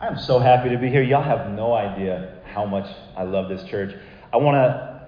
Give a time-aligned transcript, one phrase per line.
[0.00, 1.02] I am so happy to be here.
[1.02, 3.94] Y'all have no idea how much I love this church.
[4.32, 5.06] I want to,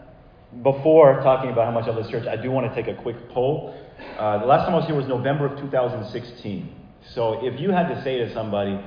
[0.63, 3.01] before talking about how much I love this church, I do want to take a
[3.03, 3.75] quick poll.
[4.19, 6.75] Uh, the last time I was here was November of 2016.
[7.15, 8.79] So if you had to say to somebody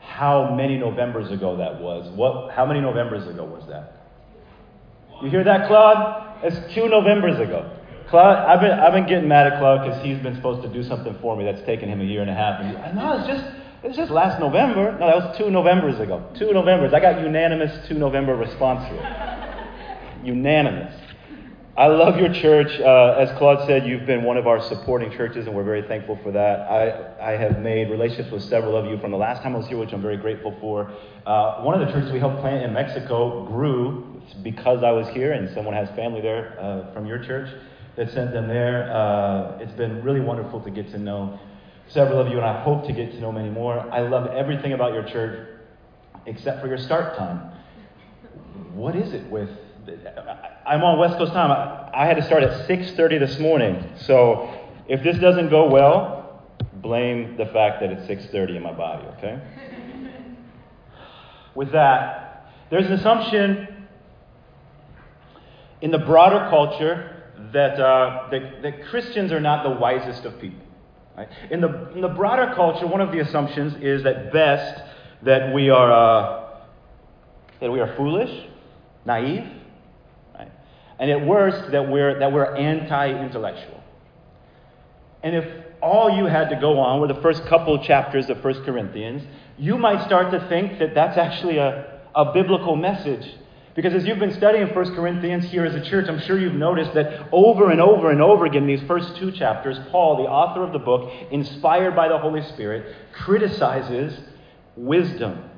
[0.00, 4.06] how many Novembers ago that was, what, how many Novembers ago was that?
[5.22, 6.44] You hear that, Claude?
[6.44, 7.74] It's two Novembers ago.
[8.08, 10.82] Claude, I've been, I've been getting mad at Claude because he's been supposed to do
[10.82, 12.60] something for me that's taken him a year and a half.
[12.60, 13.44] And he, no, it's just,
[13.82, 14.92] it's just last November.
[14.98, 16.24] No, that was two Novembers ago.
[16.38, 16.92] Two Novembers.
[16.92, 20.22] I got unanimous two November response here.
[20.24, 20.94] unanimous.
[21.76, 22.72] I love your church.
[22.80, 26.18] Uh, as Claude said, you've been one of our supporting churches, and we're very thankful
[26.24, 26.62] for that.
[26.62, 29.68] I, I have made relationships with several of you from the last time I was
[29.68, 30.92] here, which I'm very grateful for.
[31.24, 35.34] Uh, one of the churches we helped plant in Mexico grew because I was here,
[35.34, 37.48] and someone has family there uh, from your church
[37.94, 38.92] that sent them there.
[38.92, 41.38] Uh, it's been really wonderful to get to know
[41.88, 43.80] several of you, and I hope to get to know many more.
[43.92, 45.48] I love everything about your church
[46.26, 47.52] except for your start time.
[48.74, 49.50] What is it with
[50.66, 51.50] I'm on West Coast time.
[51.94, 53.90] I, had to start at 6:30 this morning.
[53.96, 54.50] So
[54.86, 56.42] if this doesn't go well,
[56.74, 59.06] blame the fact that it's 6:30 in my body.
[59.16, 59.40] Okay.
[61.54, 63.86] With that, there's an assumption
[65.80, 70.67] in the broader culture that, uh, that, that Christians are not the wisest of people.
[71.18, 71.28] Right?
[71.50, 74.82] In, the, in the broader culture, one of the assumptions is that best
[75.24, 76.44] that we are uh,
[77.60, 78.30] that we are foolish,
[79.04, 79.44] naive,
[81.00, 83.82] and at worst, that we're, that we're anti intellectual.
[85.24, 88.64] And if all you had to go on were the first couple chapters of 1
[88.64, 89.22] Corinthians,
[89.56, 93.28] you might start to think that that's actually a, a biblical message.
[93.78, 96.94] Because as you've been studying 1 Corinthians here as a church, I'm sure you've noticed
[96.94, 100.72] that over and over and over again, these first two chapters, Paul, the author of
[100.72, 104.18] the book, inspired by the Holy Spirit, criticizes
[104.74, 105.48] wisdom.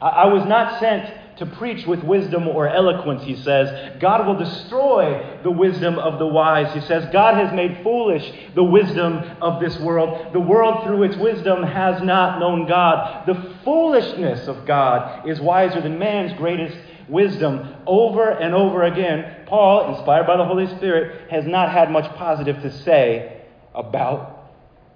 [0.00, 4.00] I, I was not sent to preach with wisdom or eloquence, he says.
[4.00, 6.72] God will destroy the wisdom of the wise.
[6.72, 10.32] He says, God has made foolish the wisdom of this world.
[10.32, 13.26] The world, through its wisdom, has not known God.
[13.26, 16.78] The foolishness of God is wiser than man's greatest
[17.08, 17.74] wisdom.
[17.86, 22.60] Over and over again, Paul, inspired by the Holy Spirit, has not had much positive
[22.62, 23.42] to say
[23.74, 24.52] about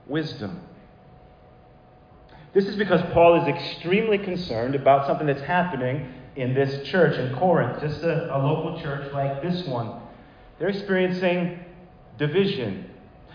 [0.06, 0.60] wisdom.
[2.52, 7.34] This is because Paul is extremely concerned about something that's happening in this church in
[7.36, 10.00] Corinth, just a, a local church like this one.
[10.58, 11.60] They're experiencing
[12.18, 12.90] division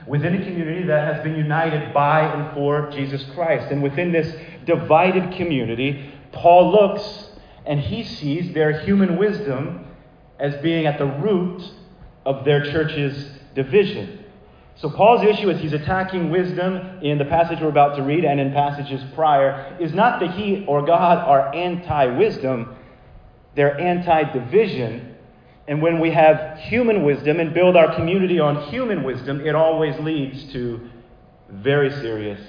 [0.05, 3.71] within a community that has been united by and for Jesus Christ.
[3.71, 7.24] And within this divided community, Paul looks
[7.65, 9.85] and he sees their human wisdom
[10.39, 11.63] as being at the root
[12.25, 14.25] of their church's division.
[14.77, 18.41] So, Paul's issue as he's attacking wisdom in the passage we're about to read and
[18.41, 22.75] in passages prior is not that he or God are anti wisdom,
[23.55, 25.15] they're anti division.
[25.67, 29.97] And when we have human wisdom and build our community on human wisdom, it always
[29.99, 30.89] leads to
[31.49, 32.41] very serious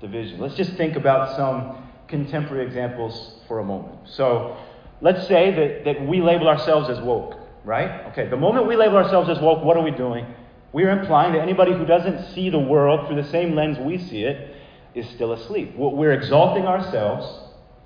[0.00, 0.38] division.
[0.38, 3.98] Let's just think about some contemporary examples for a moment.
[4.04, 4.56] So,
[5.00, 8.06] let's say that, that we label ourselves as woke, right?
[8.12, 10.26] Okay, the moment we label ourselves as woke, what are we doing?
[10.72, 14.24] We're implying that anybody who doesn't see the world through the same lens we see
[14.24, 14.54] it
[14.94, 15.74] is still asleep.
[15.76, 17.26] We're exalting ourselves,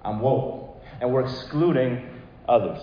[0.05, 2.09] I'm woke, and we're excluding
[2.49, 2.81] others.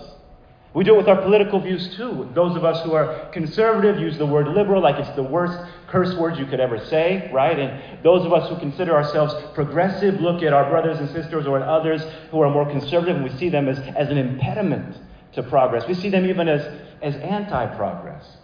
[0.74, 2.28] We do it with our political views too.
[2.34, 5.58] Those of us who are conservative use the word liberal like it's the worst
[5.88, 7.58] curse word you could ever say, right?
[7.58, 11.58] And those of us who consider ourselves progressive look at our brothers and sisters or
[11.58, 14.96] at others who are more conservative and we see them as, as an impediment
[15.32, 15.86] to progress.
[15.88, 16.60] We see them even as,
[17.02, 18.36] as anti progress.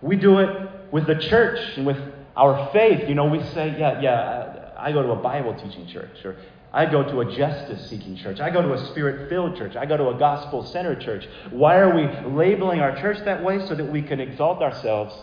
[0.00, 1.98] We do it with the church and with
[2.36, 3.08] our faith.
[3.08, 6.36] You know, we say, yeah, yeah, I go to a Bible teaching church, or
[6.72, 8.40] I go to a justice seeking church.
[8.40, 9.74] I go to a spirit filled church.
[9.74, 11.26] I go to a gospel centered church.
[11.50, 13.66] Why are we labeling our church that way?
[13.66, 15.14] So that we can exalt ourselves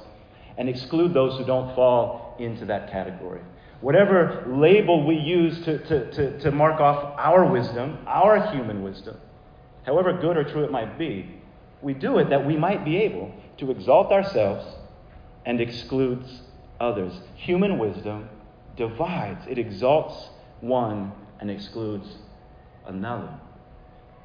[0.57, 3.41] and exclude those who don't fall into that category.
[3.81, 9.17] Whatever label we use to, to, to, to mark off our wisdom, our human wisdom,
[9.85, 11.29] however good or true it might be,
[11.81, 14.65] we do it that we might be able to exalt ourselves
[15.45, 16.41] and excludes
[16.79, 17.13] others.
[17.35, 18.29] Human wisdom
[18.75, 20.29] divides, it exalts
[20.61, 22.07] one and excludes
[22.85, 23.29] another.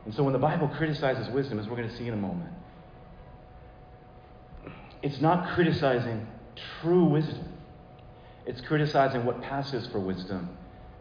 [0.04, 2.50] And so when the Bible criticizes wisdom, as we're going to see in a moment,
[5.02, 6.26] it's not criticizing
[6.80, 7.48] true wisdom.
[8.46, 10.48] It's criticizing what passes for wisdom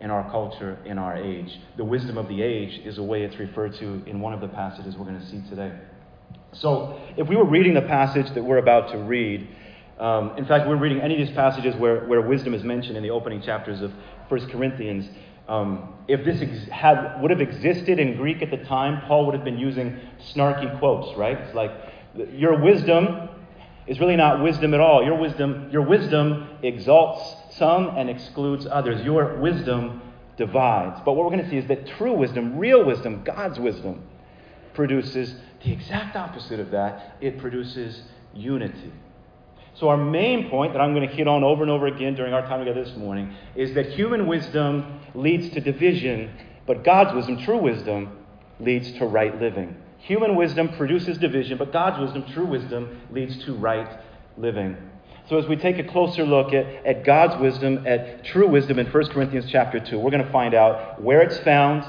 [0.01, 1.59] in our culture, in our age.
[1.77, 4.47] The wisdom of the age is a way it's referred to in one of the
[4.47, 5.73] passages we're going to see today.
[6.53, 9.47] So, if we were reading the passage that we're about to read,
[9.99, 13.03] um, in fact, we're reading any of these passages where, where wisdom is mentioned in
[13.03, 13.91] the opening chapters of
[14.29, 15.09] 1 Corinthians,
[15.49, 19.33] Um, if this ex- had, would have existed in Greek at the time, Paul would
[19.33, 19.99] have been using
[20.33, 21.37] snarky quotes, right?
[21.39, 21.71] It's like,
[22.33, 23.29] your wisdom
[23.87, 25.03] is really not wisdom at all.
[25.03, 29.03] Your wisdom, your wisdom exalts some and excludes others.
[29.03, 30.01] Your wisdom
[30.37, 31.01] divides.
[31.03, 34.03] But what we're going to see is that true wisdom, real wisdom, God's wisdom,
[34.75, 37.17] produces the exact opposite of that.
[37.21, 38.03] It produces
[38.35, 38.93] unity.
[39.79, 42.33] So, our main point that I'm going to hit on over and over again during
[42.33, 46.31] our time together this morning is that human wisdom leads to division,
[46.67, 48.17] but God's wisdom, true wisdom,
[48.59, 49.77] leads to right living.
[49.99, 53.87] Human wisdom produces division, but God's wisdom, true wisdom, leads to right
[54.37, 54.75] living.
[55.29, 58.87] So as we take a closer look at, at God's wisdom, at true wisdom in
[58.87, 61.85] 1 Corinthians chapter 2, we're going to find out where it's found,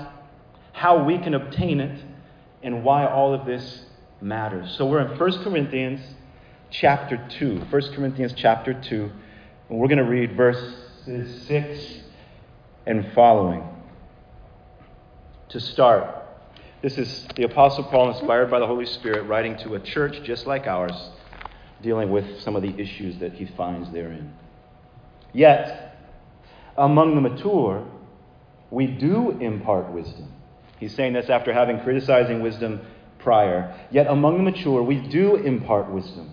[0.72, 2.00] how we can obtain it,
[2.62, 3.86] and why all of this
[4.20, 4.76] matters.
[4.76, 6.00] So we're in 1 Corinthians
[6.70, 7.60] chapter 2.
[7.68, 9.10] 1 Corinthians chapter 2,
[9.68, 12.00] and we're going to read verses 6
[12.86, 13.64] and following.
[15.50, 16.14] To start,
[16.82, 20.46] this is the Apostle Paul, inspired by the Holy Spirit, writing to a church just
[20.46, 20.94] like ours,
[21.82, 24.32] dealing with some of the issues that he finds therein.
[25.32, 25.98] Yet,
[26.76, 27.86] among the mature,
[28.70, 30.32] we do impart wisdom.
[30.78, 32.80] He's saying this after having criticizing wisdom
[33.18, 33.76] prior.
[33.90, 36.32] Yet among the mature, we do impart wisdom.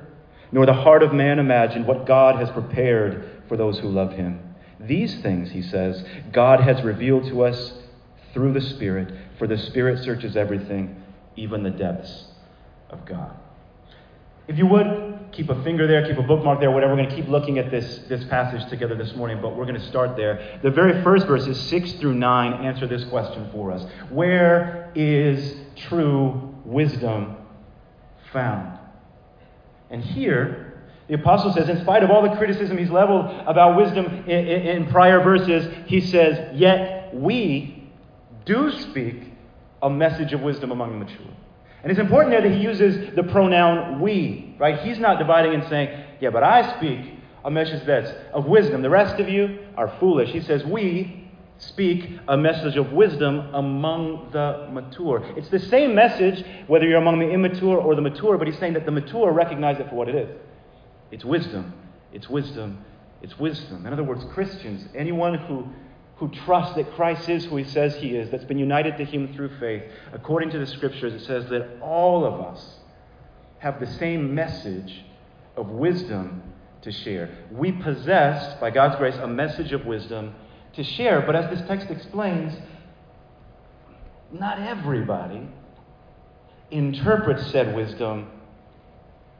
[0.51, 4.39] nor the heart of man imagined, what God has prepared for those who love him.
[4.79, 7.73] These things, he says, God has revealed to us
[8.33, 11.03] through the Spirit, for the Spirit searches everything,
[11.35, 12.25] even the depths
[12.89, 13.35] of God.
[14.47, 16.93] If you would, keep a finger there, keep a bookmark there, whatever.
[16.93, 19.79] We're going to keep looking at this, this passage together this morning, but we're going
[19.79, 20.59] to start there.
[20.61, 26.53] The very first verses, 6 through 9, answer this question for us Where is true
[26.65, 27.37] wisdom
[28.33, 28.80] found?
[29.91, 34.05] And here, the apostle says, in spite of all the criticism he's leveled about wisdom
[34.05, 37.89] in, in, in prior verses, he says, Yet we
[38.45, 39.23] do speak
[39.81, 41.27] a message of wisdom among the mature.
[41.83, 44.79] And it's important there that he uses the pronoun we, right?
[44.81, 48.83] He's not dividing and saying, yeah, but I speak a message that's of wisdom.
[48.83, 50.29] The rest of you are foolish.
[50.29, 51.20] He says, we
[51.61, 55.23] speak a message of wisdom among the mature.
[55.37, 58.73] It's the same message whether you're among the immature or the mature, but he's saying
[58.73, 60.29] that the mature recognize it for what it is.
[61.11, 61.73] It's wisdom.
[62.13, 62.83] It's wisdom.
[63.21, 63.85] It's wisdom.
[63.85, 65.67] In other words, Christians, anyone who
[66.21, 69.33] who trusts that Christ is who he says he is, that's been united to him
[69.33, 69.81] through faith,
[70.13, 72.75] according to the scriptures, it says that all of us
[73.57, 75.01] have the same message
[75.57, 76.43] of wisdom
[76.83, 77.35] to share.
[77.51, 80.35] We possess, by God's grace, a message of wisdom
[80.73, 81.21] to share.
[81.21, 82.53] But as this text explains,
[84.31, 85.47] not everybody
[86.69, 88.29] interprets said wisdom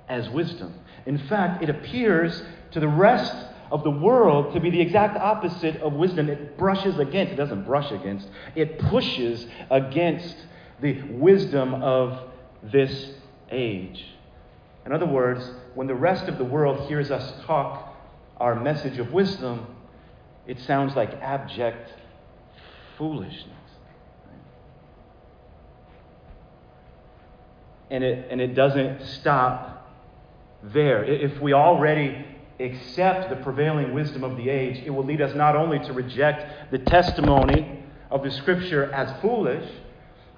[0.10, 0.74] as wisdom.
[1.06, 3.34] In fact, it appears to the rest
[3.72, 6.30] of the world to be the exact opposite of wisdom.
[6.30, 10.36] It brushes against, it doesn't brush against, it pushes against
[10.82, 12.30] the wisdom of
[12.64, 13.12] this
[13.50, 14.06] age.
[14.86, 17.96] In other words, when the rest of the world hears us talk
[18.38, 19.66] our message of wisdom,
[20.48, 21.94] it sounds like abject
[22.98, 23.48] foolishness.
[27.90, 29.92] And it, and it doesn't stop
[30.64, 31.04] there.
[31.04, 32.26] If we already
[32.60, 36.72] accept the prevailing wisdom of the age, it will lead us not only to reject
[36.72, 39.70] the testimony of the Scripture as foolish,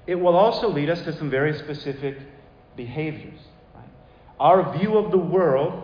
[0.07, 2.17] it will also lead us to some very specific
[2.75, 3.39] behaviors.
[3.75, 3.85] Right?
[4.39, 5.83] Our view of the world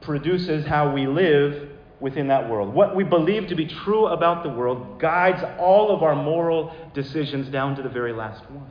[0.00, 1.68] produces how we live
[2.00, 2.72] within that world.
[2.72, 7.48] What we believe to be true about the world guides all of our moral decisions
[7.48, 8.70] down to the very last one.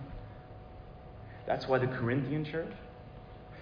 [1.45, 2.71] That's why the Corinthian church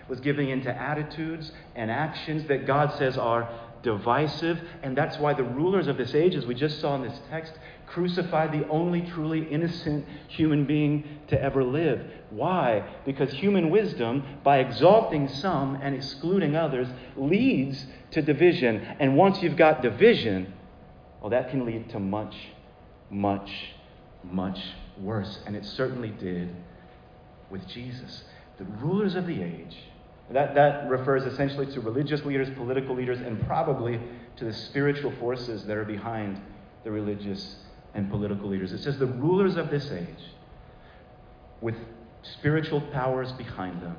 [0.08, 3.50] was giving into attitudes and actions that God says are
[3.86, 4.60] divisive.
[4.84, 7.54] And that's why the rulers of this age, as we just saw in this text,
[7.86, 12.02] crucified the only truly innocent human being to ever live.
[12.32, 12.84] Why?
[13.06, 18.82] Because human wisdom, by exalting some and excluding others, leads to division.
[19.00, 20.52] And once you've got division,
[21.22, 22.36] well, that can lead to much,
[23.10, 23.52] much,
[24.24, 24.60] much
[25.00, 25.40] worse.
[25.46, 26.54] And it certainly did
[27.52, 28.24] with Jesus.
[28.58, 29.78] The rulers of the age
[30.32, 34.00] that, that refers essentially to religious leaders, political leaders, and probably
[34.38, 36.42] to the spiritual forces that are behind
[36.84, 37.58] the religious
[37.94, 38.72] and political leaders.
[38.72, 40.08] It says the rulers of this age
[41.62, 41.76] with
[42.24, 43.98] spiritual powers behind them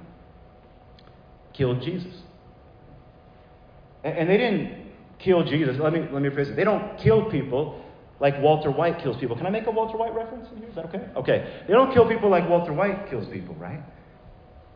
[1.53, 2.15] killed Jesus.
[4.05, 5.79] And they didn't kill Jesus.
[5.79, 6.57] Let me, let me phrase it.
[6.57, 7.83] They don't kill people
[8.21, 9.37] like Walter White kills people.
[9.37, 10.69] Can I make a Walter White reference in here?
[10.69, 11.09] Is that okay?
[11.17, 11.63] Okay.
[11.67, 13.81] They don't kill people like Walter White kills people, right?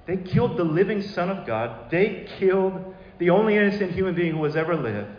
[0.06, 1.90] They killed the living Son of God.
[1.90, 5.10] They killed the only innocent human being who has ever lived.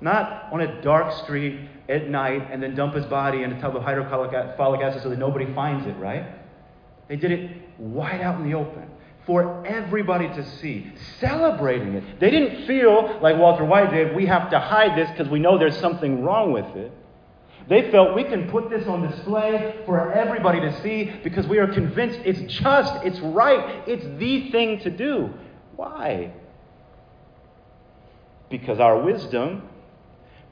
[0.00, 3.76] Not on a dark street at night and then dump his body in a tub
[3.76, 4.32] of hydrochloric
[4.82, 6.26] acid so that nobody finds it, right?
[7.08, 8.88] They did it wide out in the open
[9.26, 12.18] for everybody to see, celebrating it.
[12.18, 15.58] They didn't feel like Walter White did, we have to hide this because we know
[15.58, 16.92] there's something wrong with it.
[17.68, 21.72] They felt we can put this on display for everybody to see because we are
[21.72, 25.30] convinced it's just, it's right, it's the thing to do.
[25.76, 26.32] Why?
[28.50, 29.68] Because our wisdom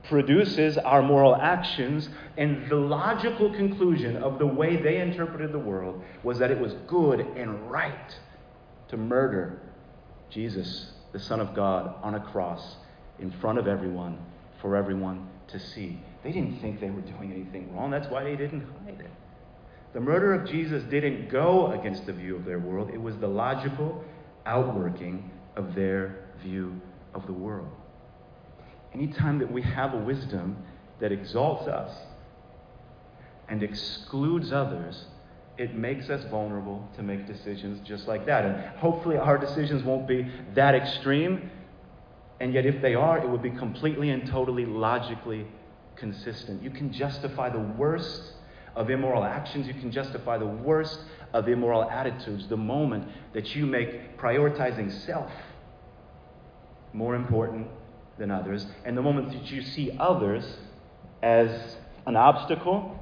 [0.05, 6.03] produces our moral actions, and the logical conclusion of the way they interpreted the world
[6.23, 8.17] was that it was good and right
[8.89, 9.61] to murder
[10.31, 12.77] Jesus, the Son of God, on a cross
[13.19, 14.19] in front of everyone
[14.61, 16.01] for everyone to see.
[16.23, 17.91] They didn't think they were doing anything wrong.
[17.91, 19.11] That's why they didn't hide it.
[19.93, 23.27] The murder of Jesus didn't go against the view of their world, it was the
[23.27, 24.05] logical
[24.47, 26.81] outworking of their view
[27.15, 27.69] of the world.
[28.95, 30.57] Anytime that we have a wisdom
[31.01, 31.97] that exalts us
[33.49, 35.05] and excludes others,
[35.59, 38.45] it makes us vulnerable to make decisions just like that.
[38.45, 41.51] And hopefully, our decisions won't be that extreme.
[42.41, 45.47] And yet, if they are, it would be completely and totally logically
[46.01, 46.63] consistent.
[46.63, 48.33] You can justify the worst
[48.75, 50.99] of immoral actions, you can justify the worst
[51.33, 55.31] of immoral attitudes the moment that you make prioritizing self
[56.93, 57.69] more important
[58.19, 60.45] than others, and the moment that you see others
[61.23, 61.77] as
[62.07, 62.97] an obstacle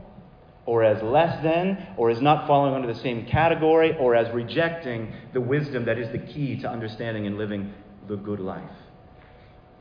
[0.66, 5.10] or as less than, or as not falling under the same category, or as rejecting
[5.32, 7.72] the wisdom that is the key to understanding and living
[8.06, 8.70] the good life.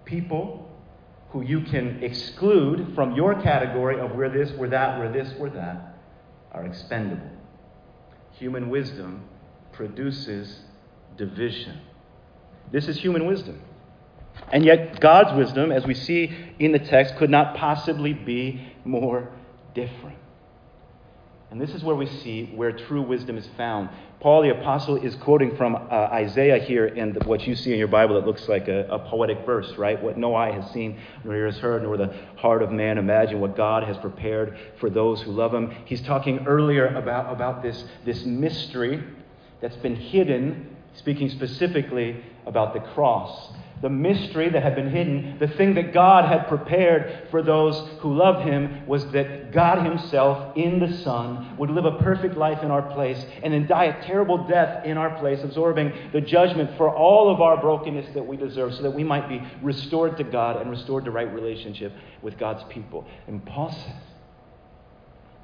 [0.06, 0.72] People
[1.30, 5.50] who you can exclude from your category of where this, where that, where this, where
[5.50, 5.98] that,
[6.52, 7.30] are expendable.
[8.34, 9.24] Human wisdom
[9.74, 10.62] produces
[11.18, 11.80] division.
[12.72, 13.62] This is human wisdom.
[14.52, 19.30] And yet, God's wisdom, as we see in the text, could not possibly be more
[19.74, 20.18] different.
[21.50, 23.90] And this is where we see where true wisdom is found.
[24.20, 27.80] Paul the Apostle is quoting from uh, Isaiah here in the, what you see in
[27.80, 30.02] your Bible It looks like a, a, poetic verse, right?
[30.02, 33.40] What no eye has seen, nor ear has heard, nor the heart of man imagined,
[33.40, 35.74] what God has prepared for those who love him.
[35.86, 39.02] He's talking earlier about, about this, this mystery
[39.62, 45.48] that's been hidden, speaking specifically about the cross the mystery that had been hidden, the
[45.48, 50.80] thing that God had prepared for those who love Him, was that God Himself in
[50.80, 54.48] the Son would live a perfect life in our place and then die a terrible
[54.48, 58.74] death in our place, absorbing the judgment for all of our brokenness that we deserve,
[58.74, 62.64] so that we might be restored to God and restored to right relationship with God's
[62.70, 63.06] people.
[63.28, 64.04] And Paul says,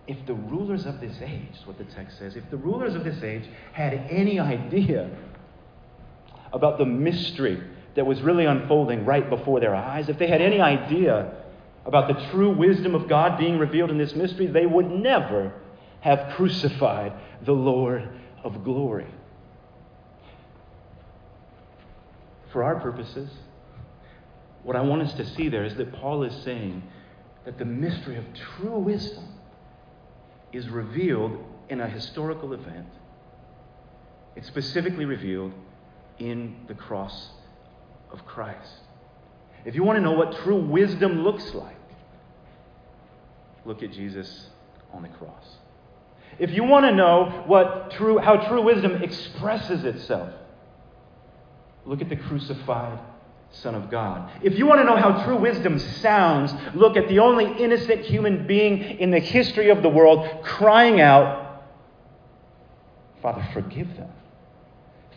[0.06, 3.24] if the rulers of this age, what the text says, if the rulers of this
[3.24, 5.10] age had any idea
[6.52, 7.64] about the mystery
[7.96, 11.32] that was really unfolding right before their eyes, if they had any idea
[11.86, 15.54] about the true wisdom of God being revealed in this mystery, they would never
[16.02, 18.08] have crucified the Lord
[18.44, 19.08] of glory.
[22.52, 23.30] For our purposes,
[24.64, 26.84] what I want us to see there is that Paul is saying
[27.46, 29.28] that the mystery of true wisdom
[30.52, 32.88] is revealed in a historical event.
[34.36, 35.52] It's specifically revealed
[36.20, 37.30] in the cross
[38.14, 38.72] of Christ.
[39.66, 41.76] If you want to know what true wisdom looks like,
[43.66, 44.48] look at Jesus
[44.94, 45.58] on the cross.
[46.40, 50.34] If you want to know what true, how true wisdom expresses itself,
[51.86, 53.00] look at the crucified
[53.52, 54.32] Son of God.
[54.42, 58.48] If you want to know how true wisdom sounds, look at the only innocent human
[58.48, 61.64] being in the history of the world crying out,
[63.22, 64.12] Father, forgive them.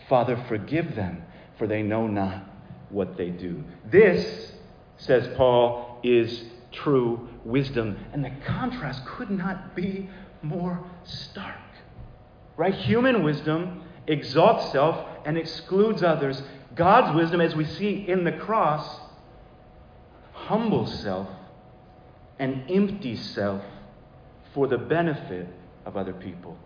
[0.08, 1.24] Father, forgive them,
[1.58, 2.55] for they know not
[2.90, 3.62] what they do.
[3.90, 4.52] This,
[4.96, 7.96] says Paul, is true wisdom.
[8.12, 10.08] And the contrast could not be
[10.42, 11.56] more stark.
[12.56, 12.74] Right?
[12.74, 16.42] Human wisdom exalts self and excludes others.
[16.74, 19.00] God's wisdom, as we see in the cross,
[20.32, 21.28] humbles self
[22.38, 23.62] and empties self
[24.54, 25.48] for the benefit
[25.84, 26.56] of other people.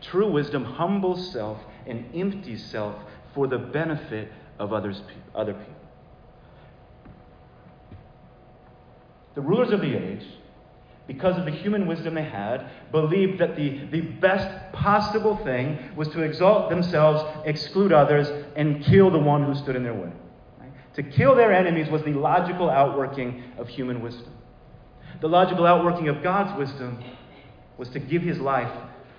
[0.00, 2.94] True wisdom humbles self and empties self
[3.34, 5.00] for the benefit of others,
[5.34, 5.74] other people.
[9.34, 10.24] The rulers of the age
[11.08, 16.06] because of the human wisdom they had, believed that the, the best possible thing was
[16.08, 20.12] to exalt themselves, exclude others, and kill the one who stood in their way.
[20.60, 20.70] Right?
[20.96, 24.32] To kill their enemies was the logical outworking of human wisdom.
[25.22, 27.02] The logical outworking of God's wisdom
[27.78, 28.70] was to give his life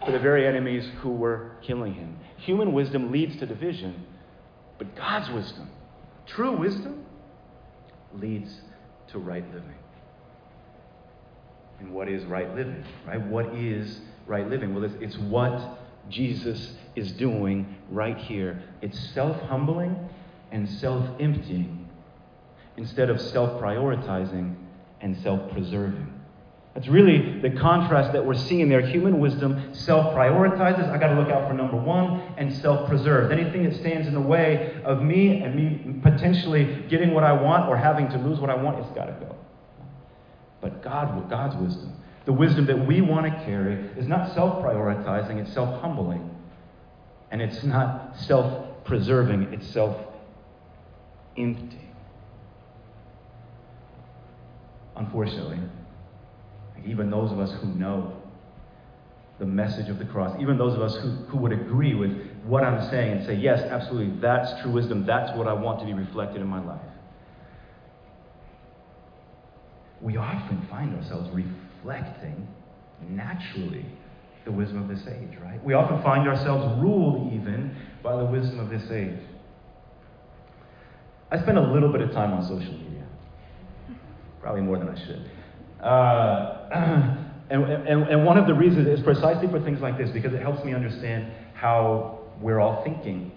[0.05, 2.19] for the very enemies who were killing him.
[2.37, 4.05] Human wisdom leads to division,
[4.79, 5.69] but God's wisdom,
[6.25, 7.05] true wisdom,
[8.15, 8.61] leads
[9.09, 9.75] to right living.
[11.79, 12.83] And what is right living?
[13.05, 13.21] Right?
[13.21, 14.73] What is right living?
[14.73, 18.63] Well, it's, it's what Jesus is doing right here.
[18.81, 19.95] It's self humbling
[20.51, 21.87] and self emptying
[22.77, 24.55] instead of self prioritizing
[25.01, 26.18] and self preserving.
[26.79, 28.79] That's really the contrast that we're seeing there.
[28.79, 30.89] Human wisdom self prioritizes.
[30.89, 33.33] I got to look out for number one and self preserve.
[33.33, 37.67] Anything that stands in the way of me and me potentially getting what I want
[37.67, 39.35] or having to lose what I want, it's got to go.
[40.61, 45.35] But God, God's wisdom, the wisdom that we want to carry, is not self prioritizing,
[45.35, 46.33] it's self humbling.
[47.29, 49.97] And it's not self preserving, it's self
[51.35, 51.89] empty.
[54.95, 55.59] Unfortunately,
[56.85, 58.13] even those of us who know
[59.39, 62.11] the message of the cross, even those of us who, who would agree with
[62.43, 65.85] what I'm saying and say, yes, absolutely, that's true wisdom, that's what I want to
[65.85, 66.81] be reflected in my life.
[70.01, 72.47] We often find ourselves reflecting
[73.07, 73.85] naturally
[74.45, 75.63] the wisdom of this age, right?
[75.63, 79.19] We often find ourselves ruled even by the wisdom of this age.
[81.31, 83.05] I spend a little bit of time on social media,
[84.41, 85.29] probably more than I should.
[85.81, 87.15] Uh,
[87.49, 90.41] and, and, and one of the reasons is precisely for things like this, because it
[90.41, 93.31] helps me understand how we're all thinking.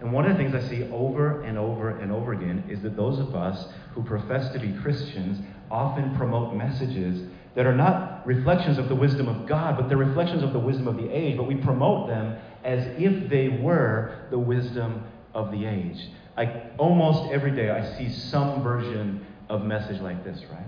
[0.00, 2.96] And one of the things I see over and over and over again is that
[2.96, 5.40] those of us who profess to be Christians
[5.70, 10.44] often promote messages that are not reflections of the wisdom of God, but they're reflections
[10.44, 14.38] of the wisdom of the age, but we promote them as if they were the
[14.38, 15.02] wisdom
[15.34, 16.10] of the age.
[16.36, 20.66] I, almost every day I see some version of message like this, right?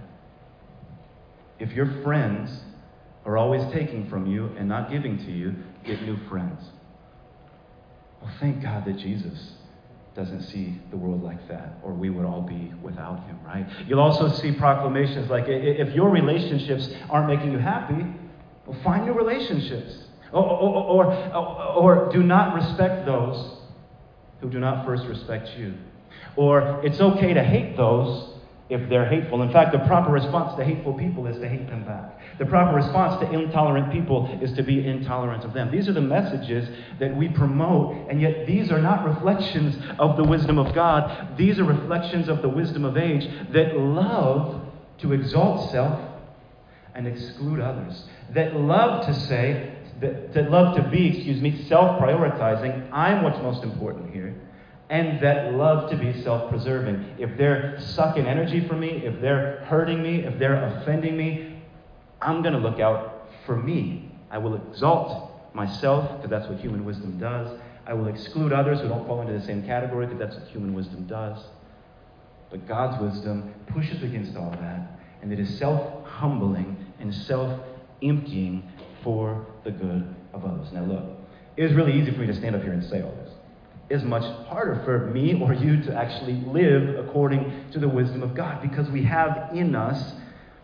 [1.58, 2.50] If your friends
[3.24, 6.62] are always taking from you and not giving to you, get new friends.
[8.22, 9.52] Well, thank God that Jesus
[10.14, 13.66] doesn't see the world like that, or we would all be without him, right?
[13.86, 18.04] You'll also see proclamations like if your relationships aren't making you happy,
[18.66, 20.04] well, find new relationships.
[20.32, 23.58] Or, or, or, or, do not respect those
[24.40, 25.74] who do not first respect you.
[26.36, 28.30] Or it's okay to hate those
[28.70, 29.42] if they're hateful.
[29.42, 32.18] In fact, the proper response to hateful people is to hate them back.
[32.38, 35.70] The proper response to intolerant people is to be intolerant of them.
[35.72, 36.68] These are the messages
[37.00, 41.36] that we promote, and yet these are not reflections of the wisdom of God.
[41.36, 44.62] These are reflections of the wisdom of age that love
[44.98, 46.00] to exalt self
[46.94, 48.04] and exclude others,
[48.34, 52.88] that love to say, that, that love to be, excuse me, self prioritizing.
[52.92, 54.29] I'm what's most important here
[54.90, 57.14] and that love to be self preserving.
[57.16, 61.62] If they're sucking energy from me, if they're hurting me, if they're offending me,
[62.20, 64.10] I'm going to look out for me.
[64.30, 67.58] I will exalt myself, because that's what human wisdom does.
[67.86, 70.74] I will exclude others who don't fall into the same category, because that's what human
[70.74, 71.38] wisdom does.
[72.50, 77.60] But God's wisdom pushes against all that, and it is self humbling and self
[78.02, 78.68] emptying
[79.04, 80.72] for the good of others.
[80.72, 81.04] Now, look,
[81.56, 83.29] it is really easy for me to stand up here and say all this
[83.90, 88.34] is much harder for me or you to actually live according to the wisdom of
[88.34, 90.14] God because we have in us,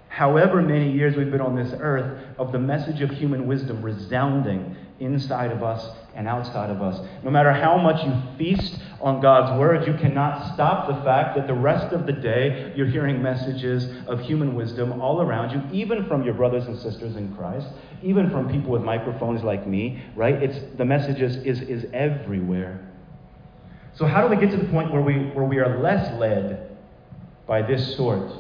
[0.09, 4.77] however many years we've been on this earth, of the message of human wisdom resounding
[5.01, 7.05] inside of us and outside of us.
[7.25, 11.47] No matter how much you feast on God's word, you cannot stop the fact that
[11.49, 16.07] the rest of the day you're hearing messages of human wisdom all around you, even
[16.07, 17.67] from your brothers and sisters in Christ,
[18.03, 20.35] even from people with microphones like me, right?
[20.35, 22.86] It's the messages is, is everywhere.
[23.97, 26.77] So, how do we get to the point where we, where we are less led
[27.47, 28.31] by this sort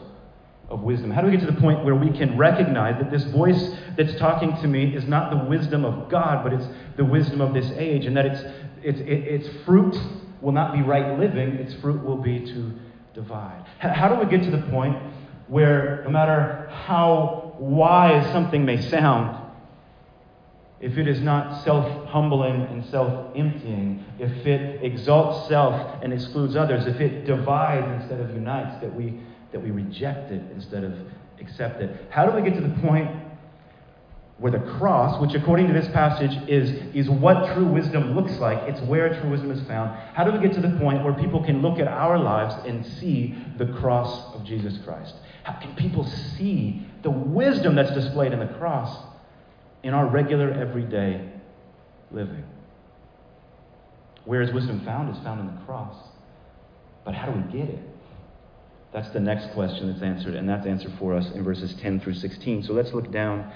[0.68, 1.10] of wisdom?
[1.10, 4.14] How do we get to the point where we can recognize that this voice that's
[4.16, 6.66] talking to me is not the wisdom of God, but it's
[6.98, 8.42] the wisdom of this age, and that its,
[8.82, 9.96] its, its fruit
[10.42, 12.72] will not be right living, its fruit will be to
[13.14, 13.64] divide?
[13.78, 14.96] How do we get to the point
[15.48, 19.45] where no matter how wise something may sound,
[20.80, 26.54] if it is not self humbling and self emptying, if it exalts self and excludes
[26.54, 29.18] others, if it divides instead of unites, that we,
[29.52, 30.94] that we reject it instead of
[31.40, 32.06] accept it.
[32.10, 33.10] How do we get to the point
[34.38, 38.58] where the cross, which according to this passage is, is what true wisdom looks like,
[38.68, 39.98] it's where true wisdom is found.
[40.12, 42.84] How do we get to the point where people can look at our lives and
[42.84, 45.14] see the cross of Jesus Christ?
[45.44, 48.94] How can people see the wisdom that's displayed in the cross
[49.86, 51.24] in our regular, everyday
[52.10, 52.42] living?
[54.24, 55.16] Where is wisdom found?
[55.16, 55.94] Is found in the cross.
[57.04, 57.78] But how do we get it?
[58.92, 62.14] That's the next question that's answered, and that's answered for us in verses 10 through
[62.14, 62.64] 16.
[62.64, 63.52] So let's look down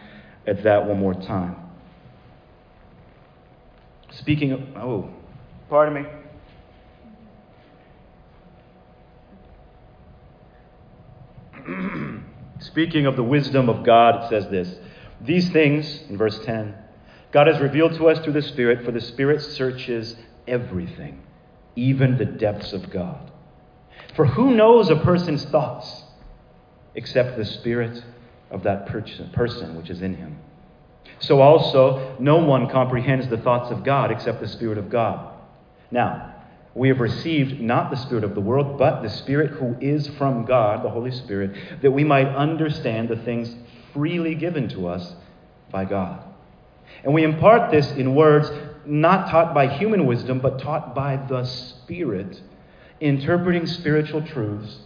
[0.47, 1.57] at that one more time.
[4.12, 5.11] Speaking of, oh,
[5.69, 6.05] pardon
[11.64, 12.23] me.
[12.61, 14.77] Speaking of the wisdom of God, it says this
[15.22, 16.74] These things, in verse 10,
[17.33, 20.16] God has revealed to us through the Spirit, for the Spirit searches
[20.48, 21.22] everything,
[21.76, 23.30] even the depths of God.
[24.16, 26.04] For who knows a person's thoughts
[26.94, 28.02] except the Spirit
[28.50, 30.38] of that person which is in him.
[31.20, 35.35] So also, no one comprehends the thoughts of God except the Spirit of God.
[35.90, 36.35] Now,
[36.74, 40.44] we have received not the Spirit of the world, but the Spirit who is from
[40.44, 43.54] God, the Holy Spirit, that we might understand the things
[43.92, 45.14] freely given to us
[45.70, 46.22] by God.
[47.05, 48.50] And we impart this in words
[48.85, 52.40] not taught by human wisdom, but taught by the Spirit,
[53.00, 54.79] interpreting spiritual truths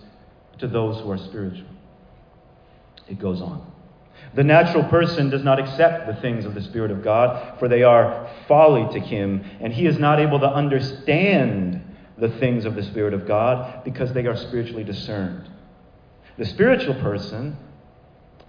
[0.58, 1.66] to those who are spiritual.
[3.08, 3.70] It goes on.
[4.34, 7.82] The natural person does not accept the things of the Spirit of God, for they
[7.82, 11.82] are folly to him, and he is not able to understand
[12.18, 15.48] the things of the Spirit of God because they are spiritually discerned.
[16.36, 17.56] The spiritual person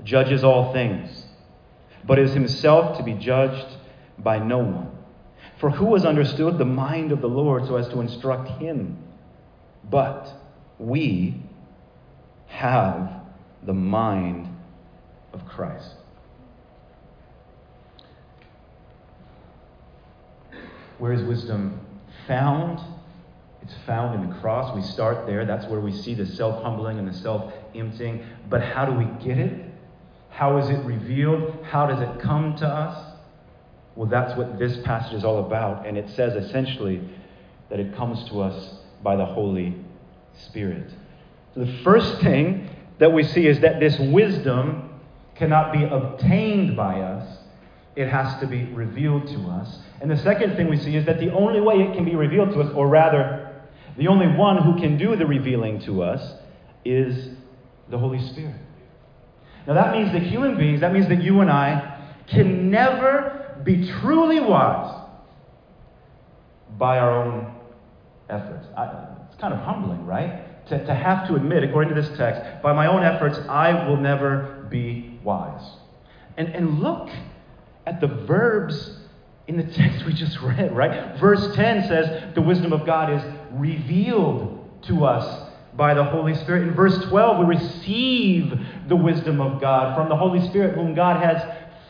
[0.03, 1.25] judges all things,
[2.03, 3.67] but is himself to be judged
[4.17, 4.91] by no one.
[5.59, 8.97] For who has understood the mind of the Lord so as to instruct him?
[9.89, 10.31] But
[10.77, 11.41] we
[12.47, 13.09] have
[13.63, 14.47] the mind
[15.33, 15.95] of Christ.
[20.97, 21.79] Where is wisdom
[22.27, 22.79] found?
[23.61, 24.75] It's found in the cross.
[24.75, 25.45] We start there.
[25.45, 28.25] That's where we see the self humbling and the self emptying.
[28.49, 29.64] But how do we get it?
[30.35, 31.63] How is it revealed?
[31.63, 33.13] How does it come to us?
[33.95, 35.87] Well, that's what this passage is all about.
[35.87, 37.01] And it says essentially
[37.69, 39.73] that it comes to us by the Holy
[40.47, 40.91] Spirit.
[41.55, 42.69] The first thing
[42.99, 44.89] that we see is that this wisdom
[45.35, 47.37] cannot be obtained by us,
[47.95, 49.79] it has to be revealed to us.
[50.01, 52.51] And the second thing we see is that the only way it can be revealed
[52.51, 53.53] to us, or rather,
[53.97, 56.33] the only one who can do the revealing to us,
[56.83, 57.29] is
[57.89, 58.55] the Holy Spirit.
[59.67, 63.87] Now, that means that human beings, that means that you and I, can never be
[64.01, 65.03] truly wise
[66.77, 67.53] by our own
[68.29, 68.67] efforts.
[68.77, 70.45] I, it's kind of humbling, right?
[70.67, 73.97] to, to have to admit, according to this text, by my own efforts, I will
[73.97, 75.63] never be wise.
[76.37, 77.09] And, and look
[77.85, 78.99] at the verbs
[79.47, 81.19] in the text we just read, right?
[81.19, 85.44] Verse 10 says the wisdom of God is revealed to us
[85.75, 86.63] by the Holy Spirit.
[86.63, 88.53] In verse 12, we receive
[88.87, 91.41] the wisdom of God from the Holy Spirit, whom God has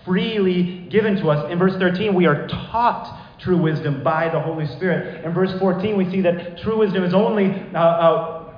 [0.03, 1.51] freely given to us.
[1.51, 5.25] In verse 13, we are taught true wisdom by the Holy Spirit.
[5.25, 8.53] In verse 14, we see that true wisdom is only uh, uh,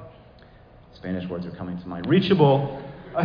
[0.94, 2.08] Spanish words are coming to mind.
[2.08, 2.82] Reachable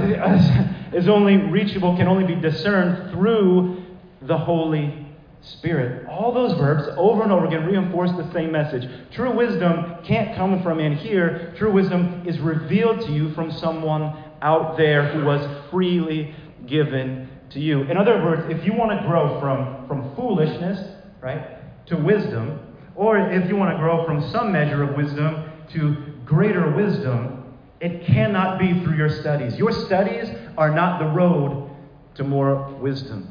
[0.93, 3.83] is only reachable, can only be discerned through
[4.23, 5.02] the Holy
[5.43, 6.07] Spirit.
[6.09, 8.89] All those verbs over and over again reinforce the same message.
[9.13, 11.53] True wisdom can't come from in here.
[11.57, 16.35] True wisdom is revealed to you from someone out there who was freely
[16.67, 17.83] given to you.
[17.83, 22.61] In other words, if you want to grow from, from foolishness, right, to wisdom,
[22.95, 28.07] or if you want to grow from some measure of wisdom to greater wisdom, it
[28.07, 29.57] cannot be through your studies.
[29.57, 31.69] Your studies are not the road
[32.15, 33.29] to more wisdom.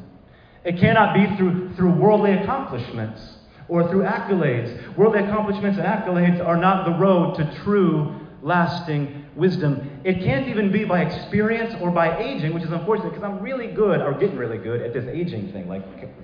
[0.64, 3.20] It cannot be through, through worldly accomplishments
[3.68, 4.96] or through accolades.
[4.96, 10.00] Worldly accomplishments and accolades are not the road to true, lasting wisdom.
[10.04, 13.68] It can't even be by experience or by aging, which is unfortunate because I'm really
[13.68, 15.82] good, or getting really good at this aging thing, like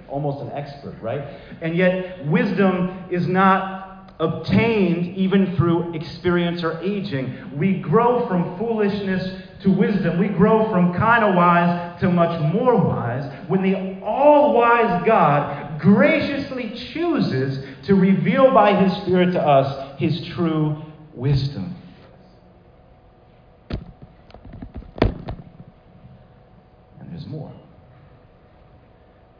[0.09, 1.22] almost an expert, right?
[1.61, 7.57] And yet, wisdom is not obtained even through experience or aging.
[7.57, 10.18] We grow from foolishness to wisdom.
[10.18, 15.80] We grow from kind of wise to much more wise when the all wise God
[15.80, 20.82] graciously chooses to reveal by His Spirit to us His true
[21.14, 21.76] wisdom.
[27.00, 27.52] And there's more.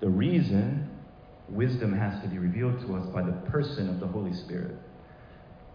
[0.00, 0.88] The reason
[1.48, 4.76] wisdom has to be revealed to us by the person of the Holy Spirit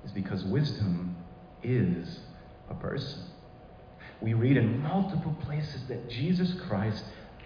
[0.05, 1.15] is because wisdom
[1.63, 2.19] is
[2.69, 3.23] a person.
[4.21, 7.03] We read in multiple places that Jesus Christ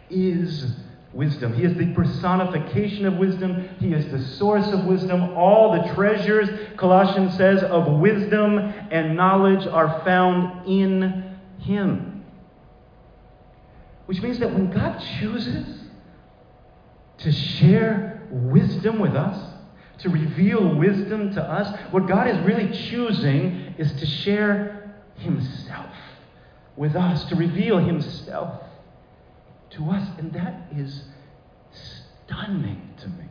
[0.10, 0.76] is
[1.18, 1.52] wisdom.
[1.54, 3.68] He is the personification of wisdom.
[3.80, 5.36] He is the source of wisdom.
[5.36, 8.60] All the treasures, Colossians says, of wisdom
[8.92, 12.24] and knowledge are found in Him.
[14.06, 15.66] Which means that when God chooses
[17.18, 19.56] to share wisdom with us,
[19.98, 25.90] to reveal wisdom to us, what God is really choosing is to share Himself
[26.76, 28.62] with us, to reveal Himself
[29.78, 30.08] to us.
[30.18, 31.04] And that is
[32.26, 33.26] stunning to me.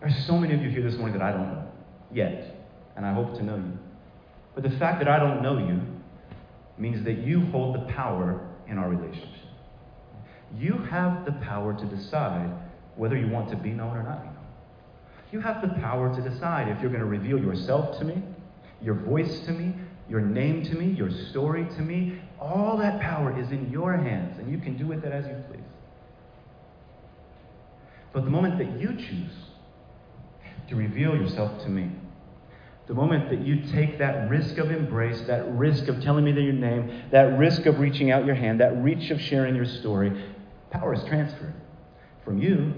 [0.00, 1.68] There's so many of you here this morning that I don't know
[2.12, 2.56] yet,
[2.96, 3.78] and I hope to know you.
[4.54, 5.80] But the fact that I don't know you
[6.76, 9.28] means that you hold the power in our relationship.
[10.58, 12.50] You have the power to decide
[12.96, 14.36] whether you want to be known or not be known.
[15.30, 18.22] You have the power to decide if you're going to reveal yourself to me,
[18.82, 19.74] your voice to me,
[20.08, 22.20] your name to me, your story to me.
[22.42, 25.36] All that power is in your hands, and you can do with it as you
[25.48, 25.60] please.
[28.12, 29.32] But the moment that you choose
[30.68, 31.90] to reveal yourself to me,
[32.88, 36.52] the moment that you take that risk of embrace, that risk of telling me your
[36.52, 40.24] name, that risk of reaching out your hand, that reach of sharing your story,
[40.72, 41.54] power is transferred
[42.24, 42.74] from you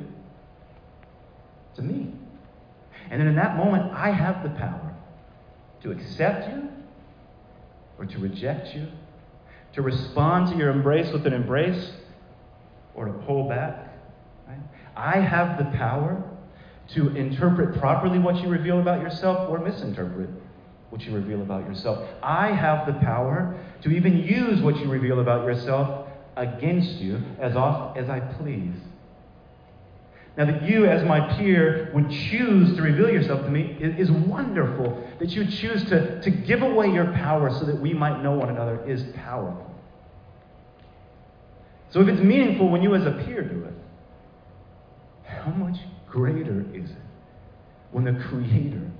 [1.77, 2.13] to me.
[3.11, 4.95] And then in that moment, I have the power
[5.83, 6.69] to accept you
[7.99, 8.89] or to reject you,
[9.75, 11.93] to respond to your embrace with an embrace
[12.95, 13.89] or to pull back.
[14.47, 14.59] Right?
[14.97, 16.23] I have the power
[16.95, 20.31] to interpret properly what you reveal about yourself or misinterpret
[20.91, 22.09] what you reveal about yourself.
[22.23, 27.57] I have the power to even use what you reveal about yourself against you as
[27.57, 28.75] often as I please.
[30.37, 35.09] Now, that you, as my peer, would choose to reveal yourself to me is, wonderful.
[35.21, 38.49] That you choose to, to give away your power so that we might know one
[38.49, 39.71] another is powerful.
[41.91, 43.75] So, if it's meaningful when you, as a peer, do it,
[45.25, 46.97] how much greater is it
[47.93, 48.91] when the Creator,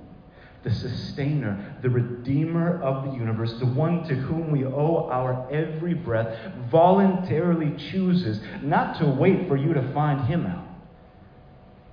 [0.63, 5.93] the Sustainer, the Redeemer of the universe, the one to whom we owe our every
[5.93, 6.39] breath,
[6.71, 10.64] voluntarily chooses not to wait for you to find Him out?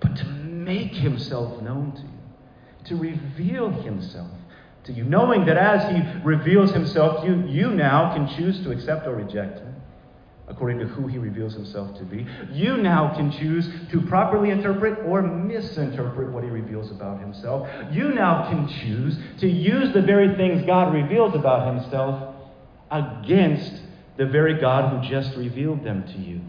[0.03, 2.09] But to make himself known to you,
[2.85, 4.31] to reveal himself
[4.85, 8.73] to you, knowing that as he reveals himself to you, you now can choose to
[8.73, 9.73] accept or reject him
[10.49, 12.27] according to who he reveals himself to be.
[12.53, 17.69] You now can choose to properly interpret or misinterpret what he reveals about himself.
[17.91, 22.35] You now can choose to use the very things God reveals about himself
[22.91, 23.73] against
[24.19, 26.41] the very God who just revealed them to you.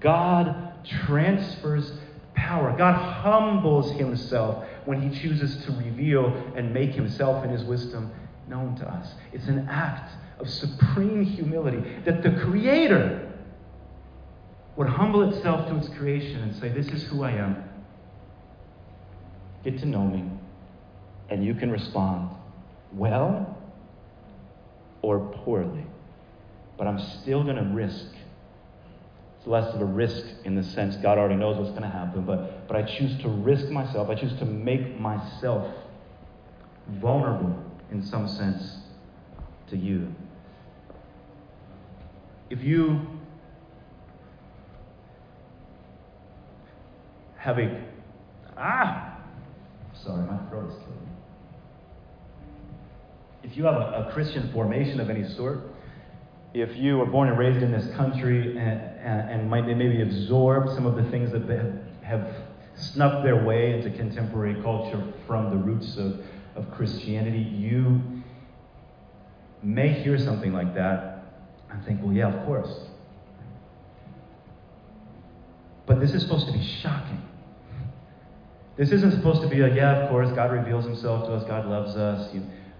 [0.00, 1.90] God transfers
[2.38, 2.74] power.
[2.76, 8.10] God humbles himself when he chooses to reveal and make himself and his wisdom
[8.48, 9.12] known to us.
[9.32, 13.32] It's an act of supreme humility that the Creator
[14.76, 17.64] would humble itself to its creation and say, This is who I am.
[19.64, 20.24] Get to know me.
[21.30, 22.30] And you can respond
[22.92, 23.58] well
[25.02, 25.84] or poorly.
[26.78, 28.06] But I'm still going to risk
[29.48, 32.68] less of a risk in the sense God already knows what's going to happen, but,
[32.68, 34.10] but I choose to risk myself.
[34.10, 35.74] I choose to make myself
[37.00, 37.56] vulnerable
[37.90, 38.76] in some sense
[39.70, 40.14] to you.
[42.50, 43.00] If you
[47.38, 47.82] have a
[48.56, 49.16] ah
[49.94, 51.12] sorry my throat is killing me
[53.44, 55.60] if you have a, a christian formation of any sort
[56.52, 60.86] if you were born and raised in this country and, and, might maybe absorb some
[60.86, 61.42] of the things that
[62.02, 62.26] have
[62.74, 66.20] snuck their way into contemporary culture from the roots of,
[66.54, 68.00] of Christianity, you
[69.62, 71.24] may hear something like that
[71.70, 72.86] and think, well, yeah, of course.
[75.86, 77.22] But this is supposed to be shocking.
[78.76, 81.66] This isn't supposed to be like, yeah, of course, God reveals himself to us, God
[81.66, 82.32] loves us.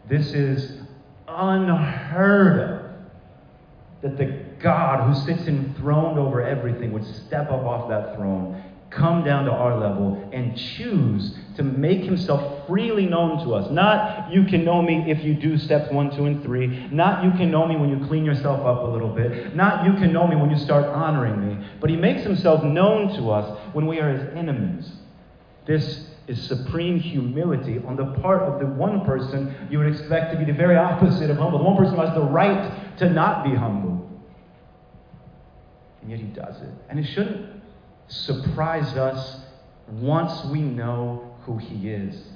[0.08, 0.80] This is
[1.26, 2.88] unheard of
[4.02, 9.24] that the God who sits enthroned over everything would step up off that throne, come
[9.24, 13.70] down to our level, and choose to make himself freely known to us.
[13.70, 16.88] Not you can know me if you do steps one, two, and three.
[16.90, 19.54] Not you can know me when you clean yourself up a little bit.
[19.54, 21.66] Not you can know me when you start honoring me.
[21.80, 24.90] But he makes himself known to us when we are his enemies.
[25.66, 30.38] This is supreme humility on the part of the one person you would expect to
[30.38, 31.58] be the very opposite of humble.
[31.58, 33.97] The one person who has the right to not be humble.
[36.08, 36.70] And yet he does it.
[36.88, 37.60] And it shouldn't
[38.06, 39.40] surprise us
[39.88, 42.28] once we know who he is.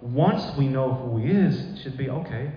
[0.00, 2.50] Once we know who he is, it should be okay.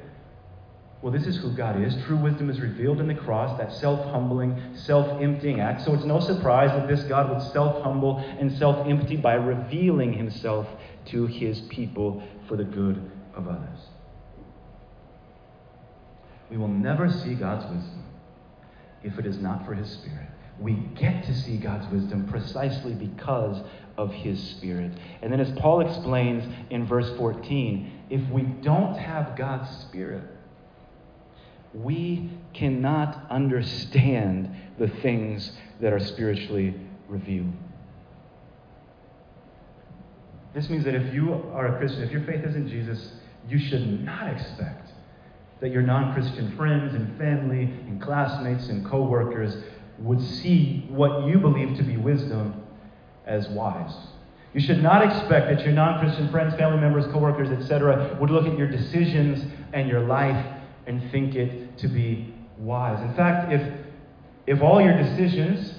[1.02, 1.93] Well, this is who God is.
[2.06, 5.82] True wisdom is revealed in the cross, that self humbling, self emptying act.
[5.82, 10.13] So it's no surprise that this God would self humble and self empty by revealing
[10.13, 10.65] himself
[11.08, 13.80] to his people for the good of others.
[16.49, 18.06] We will never see God's wisdom
[19.04, 20.30] if it is not for his Spirit.
[20.59, 23.61] We get to see God's wisdom precisely because
[23.97, 24.91] of his Spirit.
[25.21, 30.23] And then, as Paul explains in verse 14, if we don't have God's Spirit,
[31.73, 36.75] we cannot understand the things that are spiritually
[37.07, 37.51] revealed.
[40.53, 43.13] This means that if you are a Christian, if your faith is in Jesus,
[43.49, 44.91] you should not expect
[45.61, 49.55] that your non Christian friends and family and classmates and co workers
[50.03, 52.61] would see what you believe to be wisdom
[53.25, 53.93] as wise.
[54.53, 58.29] You should not expect that your non Christian friends, family members, co workers, etc., would
[58.29, 60.45] look at your decisions and your life
[60.85, 63.01] and think it to be wise.
[63.01, 63.73] In fact, if,
[64.45, 65.73] if all your decisions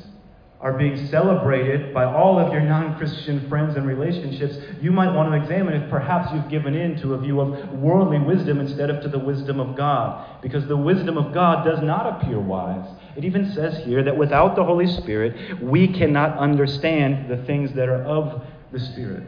[0.64, 5.31] are being celebrated by all of your non Christian friends and relationships, you might want
[5.31, 9.03] to examine if perhaps you've given in to a view of worldly wisdom instead of
[9.03, 10.40] to the wisdom of God.
[10.40, 12.88] Because the wisdom of God does not appear wise.
[13.14, 17.90] It even says here that without the Holy Spirit, we cannot understand the things that
[17.90, 19.22] are of the Spirit.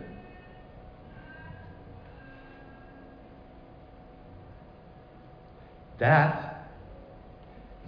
[5.98, 6.70] That,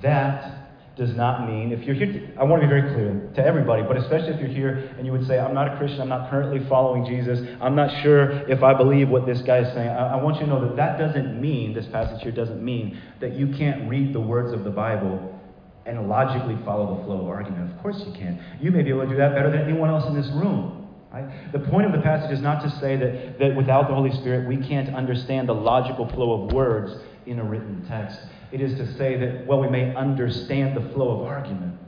[0.02, 0.57] that
[0.98, 3.82] does not mean, if you're here, to, I want to be very clear to everybody,
[3.82, 6.28] but especially if you're here and you would say, I'm not a Christian, I'm not
[6.28, 9.88] currently following Jesus, I'm not sure if I believe what this guy is saying.
[9.88, 13.00] I, I want you to know that that doesn't mean, this passage here doesn't mean,
[13.20, 15.40] that you can't read the words of the Bible
[15.86, 17.72] and logically follow the flow of argument.
[17.72, 18.42] Of course you can.
[18.60, 20.88] You may be able to do that better than anyone else in this room.
[21.12, 21.50] Right?
[21.52, 24.46] The point of the passage is not to say that, that without the Holy Spirit
[24.46, 26.92] we can't understand the logical flow of words
[27.24, 28.18] in a written text.
[28.50, 31.78] It is to say that, while we may understand the flow of argument,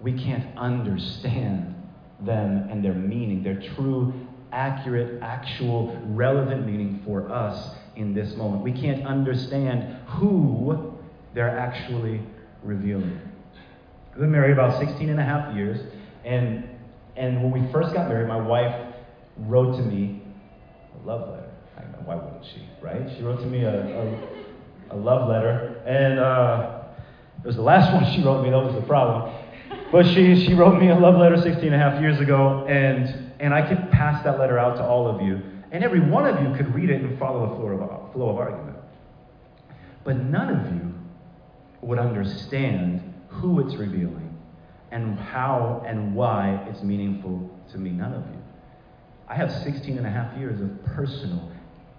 [0.00, 1.74] we can't understand
[2.20, 4.12] them and their meaning, their true,
[4.50, 8.62] accurate, actual, relevant meaning for us in this moment.
[8.62, 10.92] We can't understand who
[11.34, 12.20] they're actually
[12.62, 13.20] revealing.
[14.12, 15.80] I've been married about 16 and a half years,
[16.24, 16.68] and,
[17.16, 18.94] and when we first got married, my wife
[19.38, 20.22] wrote to me
[20.94, 21.50] a love letter.
[21.78, 23.08] I know, why wouldn't she, right?
[23.16, 24.41] She wrote to me a, a
[24.92, 25.82] a love letter.
[25.86, 26.82] And uh,
[27.42, 29.34] it was the last one she wrote me, that was the problem.
[29.90, 33.32] But she, she wrote me a love letter 16 and a half years ago, and,
[33.40, 35.40] and I could pass that letter out to all of you.
[35.70, 38.36] And every one of you could read it and follow the flow of, flow of
[38.36, 38.76] argument.
[40.04, 40.94] But none of you
[41.82, 44.38] would understand who it's revealing
[44.90, 47.90] and how and why it's meaningful to me.
[47.90, 48.42] None of you.
[49.28, 51.50] I have 16 and a half years of personal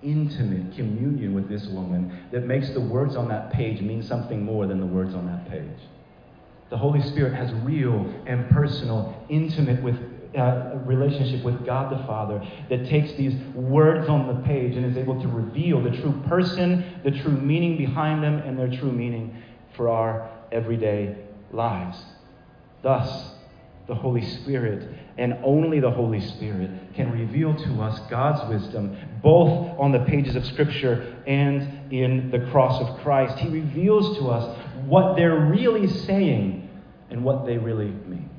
[0.03, 4.67] intimate communion with this woman that makes the words on that page mean something more
[4.67, 5.79] than the words on that page.
[6.69, 9.95] The Holy Spirit has real and personal, intimate with
[10.37, 14.97] uh, relationship with God the Father that takes these words on the page and is
[14.97, 19.35] able to reveal the true person, the true meaning behind them, and their true meaning
[19.75, 21.15] for our everyday
[21.51, 21.97] lives.
[22.81, 23.33] Thus,
[23.87, 29.79] the Holy Spirit and only the Holy Spirit can reveal to us God's wisdom, both
[29.79, 33.37] on the pages of Scripture and in the cross of Christ.
[33.37, 36.69] He reveals to us what they're really saying
[37.09, 38.29] and what they really mean.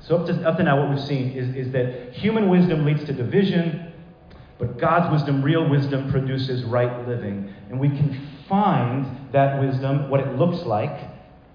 [0.00, 3.04] So, up to, up to now, what we've seen is, is that human wisdom leads
[3.04, 3.92] to division,
[4.58, 7.52] but God's wisdom, real wisdom, produces right living.
[7.70, 11.11] And we can find that wisdom, what it looks like,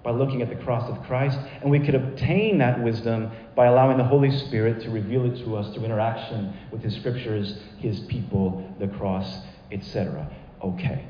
[0.08, 3.98] by looking at the cross of Christ, and we could obtain that wisdom by allowing
[3.98, 8.74] the Holy Spirit to reveal it to us through interaction with His scriptures, His people,
[8.80, 9.40] the cross,
[9.70, 10.26] etc.
[10.64, 11.04] Okay.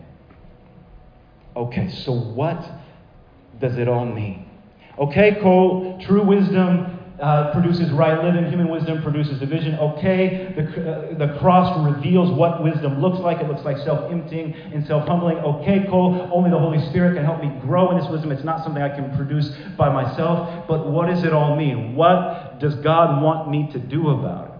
[1.54, 2.60] Okay, so what
[3.60, 4.50] does it all mean?
[4.98, 8.48] Okay, Cole, true wisdom uh, produces right living.
[8.48, 9.74] Human wisdom produces division.
[9.76, 13.40] Okay, the, uh, the cross reveals what wisdom looks like.
[13.40, 15.38] It looks like self emptying and self humbling.
[15.38, 18.30] Okay, Cole, only the Holy Spirit can help me grow in this wisdom.
[18.30, 20.66] It's not something I can produce by myself.
[20.68, 21.96] But what does it all mean?
[21.96, 24.52] What does God want me to do about it?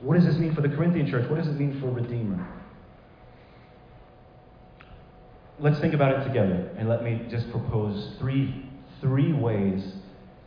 [0.00, 1.28] What does this mean for the Corinthian church?
[1.28, 2.46] What does it mean for Redeemer?
[5.60, 8.64] Let's think about it together, and let me just propose three,
[9.00, 9.92] three ways,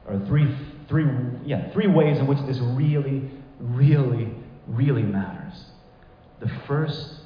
[0.08, 0.56] or three
[0.92, 1.08] three,
[1.46, 4.30] yeah, three ways in which this really, really,
[4.68, 5.66] really matters.
[6.42, 7.22] The first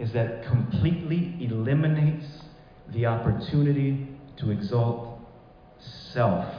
[0.00, 2.26] is that completely eliminates
[2.92, 5.20] the opportunity to exalt
[6.12, 6.52] self.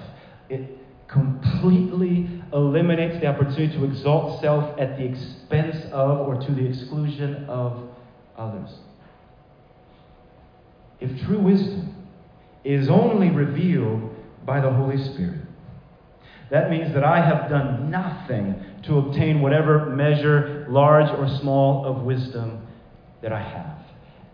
[0.49, 0.77] It
[1.09, 7.45] completely eliminates the opportunity to exalt self at the expense of or to the exclusion
[7.49, 7.89] of
[8.37, 8.69] others.
[11.03, 11.93] if true wisdom
[12.63, 14.12] is only revealed
[14.45, 15.41] by the Holy Spirit,
[16.49, 22.03] that means that I have done nothing to obtain whatever measure, large or small, of
[22.03, 22.67] wisdom
[23.21, 23.77] that I have.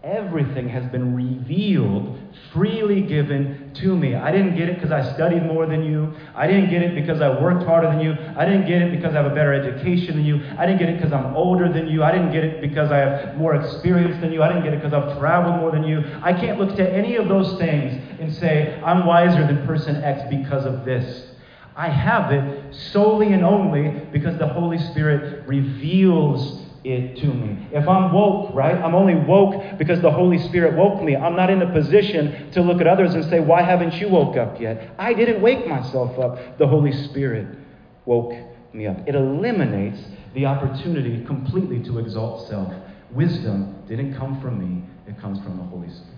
[0.04, 2.18] Everything has been revealed,
[2.54, 4.16] freely given to me.
[4.16, 6.14] I didn't get it because I studied more than you.
[6.36, 8.16] I didn't get it because I worked harder than you.
[8.38, 10.42] I didn't get it because I have a better education than you.
[10.58, 12.04] I didn't get it because I'm older than you.
[12.04, 14.42] I didn't get it because I have more experience than you.
[14.44, 16.04] I didn't get it because I've traveled more than you.
[16.22, 20.22] I can't look to any of those things and say, I'm wiser than person X
[20.30, 21.28] because of this.
[21.76, 27.68] I have it solely and only because the Holy Spirit reveals it to me.
[27.72, 31.16] If I'm woke, right, I'm only woke because the Holy Spirit woke me.
[31.16, 34.38] I'm not in a position to look at others and say, Why haven't you woke
[34.38, 34.92] up yet?
[34.98, 36.58] I didn't wake myself up.
[36.58, 37.58] The Holy Spirit
[38.06, 38.34] woke
[38.74, 38.98] me up.
[39.08, 40.00] It eliminates
[40.34, 42.74] the opportunity completely to exalt self.
[43.12, 46.14] Wisdom didn't come from me, it comes from the Holy Spirit.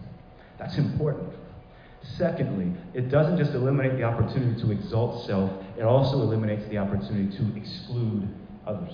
[0.60, 1.34] That's important.
[2.18, 7.36] Secondly, it doesn't just eliminate the opportunity to exalt self, it also eliminates the opportunity
[7.38, 8.28] to exclude
[8.66, 8.94] others.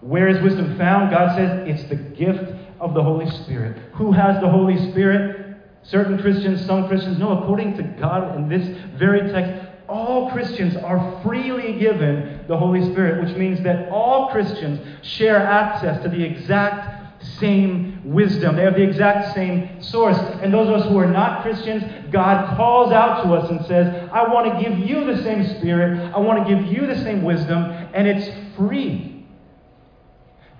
[0.00, 1.10] Where is wisdom found?
[1.10, 3.76] God says it's the gift of the Holy Spirit.
[3.94, 5.56] Who has the Holy Spirit?
[5.82, 7.18] Certain Christians, some Christians.
[7.18, 8.66] No, according to God in this
[8.98, 14.80] very text, all Christians are freely given the Holy Spirit, which means that all Christians
[15.02, 18.56] share access to the exact same wisdom.
[18.56, 20.16] They have the exact same source.
[20.16, 24.08] And those of us who are not Christians, God calls out to us and says,
[24.12, 27.22] I want to give you the same Spirit, I want to give you the same
[27.22, 29.09] wisdom, and it's free.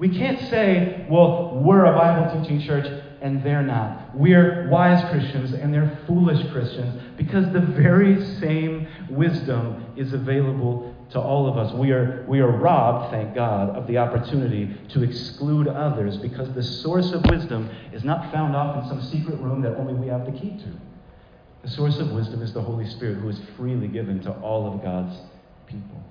[0.00, 2.86] We can't say, well, we're a Bible teaching church
[3.20, 4.16] and they're not.
[4.16, 11.20] We're wise Christians and they're foolish Christians because the very same wisdom is available to
[11.20, 11.74] all of us.
[11.74, 16.62] We are, we are robbed, thank God, of the opportunity to exclude others because the
[16.62, 20.24] source of wisdom is not found off in some secret room that only we have
[20.24, 20.80] the key to.
[21.62, 24.82] The source of wisdom is the Holy Spirit who is freely given to all of
[24.82, 25.14] God's
[25.66, 26.02] people.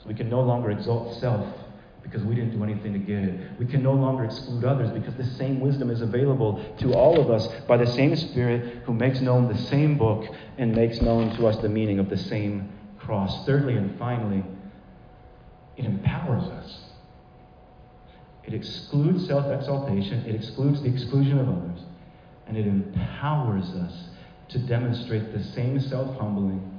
[0.00, 1.52] So we can no longer exalt self
[2.04, 3.58] because we didn't do anything to get it.
[3.58, 7.30] We can no longer exclude others because the same wisdom is available to all of
[7.30, 10.26] us by the same Spirit who makes known the same book
[10.58, 13.44] and makes known to us the meaning of the same cross.
[13.46, 14.44] Thirdly and finally,
[15.76, 16.80] it empowers us.
[18.44, 21.80] It excludes self exaltation, it excludes the exclusion of others,
[22.46, 24.08] and it empowers us
[24.50, 26.78] to demonstrate the same self humbling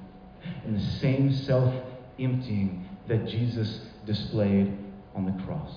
[0.64, 1.74] and the same self
[2.20, 4.85] emptying that Jesus displayed
[5.16, 5.72] on the cross.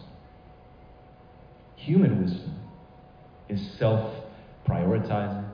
[1.77, 2.55] Human wisdom
[3.49, 4.15] is self
[4.69, 5.49] prioritizing,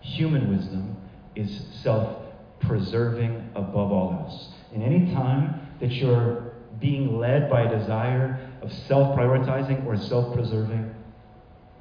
[0.00, 0.96] human wisdom
[1.34, 2.16] is self
[2.60, 4.48] preserving above all else.
[4.72, 10.34] And any time that you're being led by a desire of self prioritizing or self
[10.34, 10.94] preserving,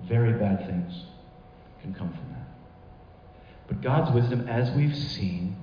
[0.08, 1.04] very bad things
[1.82, 2.48] can come from that.
[3.68, 5.56] But God's wisdom, as we've seen,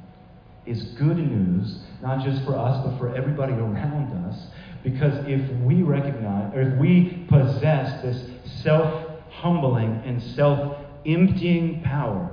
[0.64, 4.46] is good news, not just for us, but for everybody around us,
[4.86, 8.22] because if we recognize, or if we possess this
[8.62, 12.30] self humbling and self emptying power,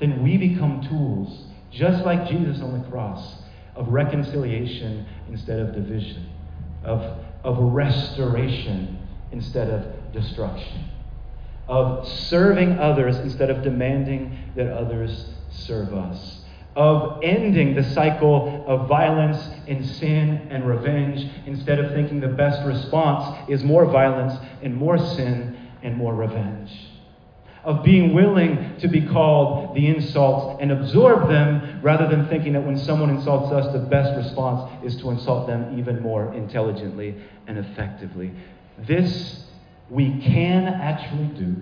[0.00, 3.34] then we become tools, just like Jesus on the cross,
[3.76, 6.26] of reconciliation instead of division,
[6.84, 7.02] of,
[7.44, 8.98] of restoration
[9.30, 10.88] instead of destruction,
[11.68, 16.46] of serving others instead of demanding that others serve us
[16.76, 22.64] of ending the cycle of violence and sin and revenge instead of thinking the best
[22.66, 26.70] response is more violence and more sin and more revenge.
[27.64, 32.64] Of being willing to be called the insults and absorb them rather than thinking that
[32.64, 37.14] when someone insults us, the best response is to insult them even more intelligently
[37.46, 38.32] and effectively.
[38.78, 39.44] This
[39.90, 41.56] we can actually do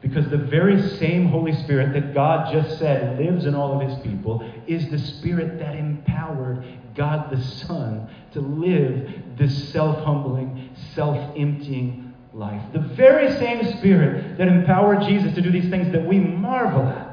[0.00, 3.98] because the very same Holy Spirit that God just said lives in all of his
[4.00, 11.16] people is the Spirit that empowered God the Son to live this self humbling, self
[11.36, 12.62] emptying life.
[12.72, 17.06] The very same Spirit that empowered Jesus to do these things that we marvel at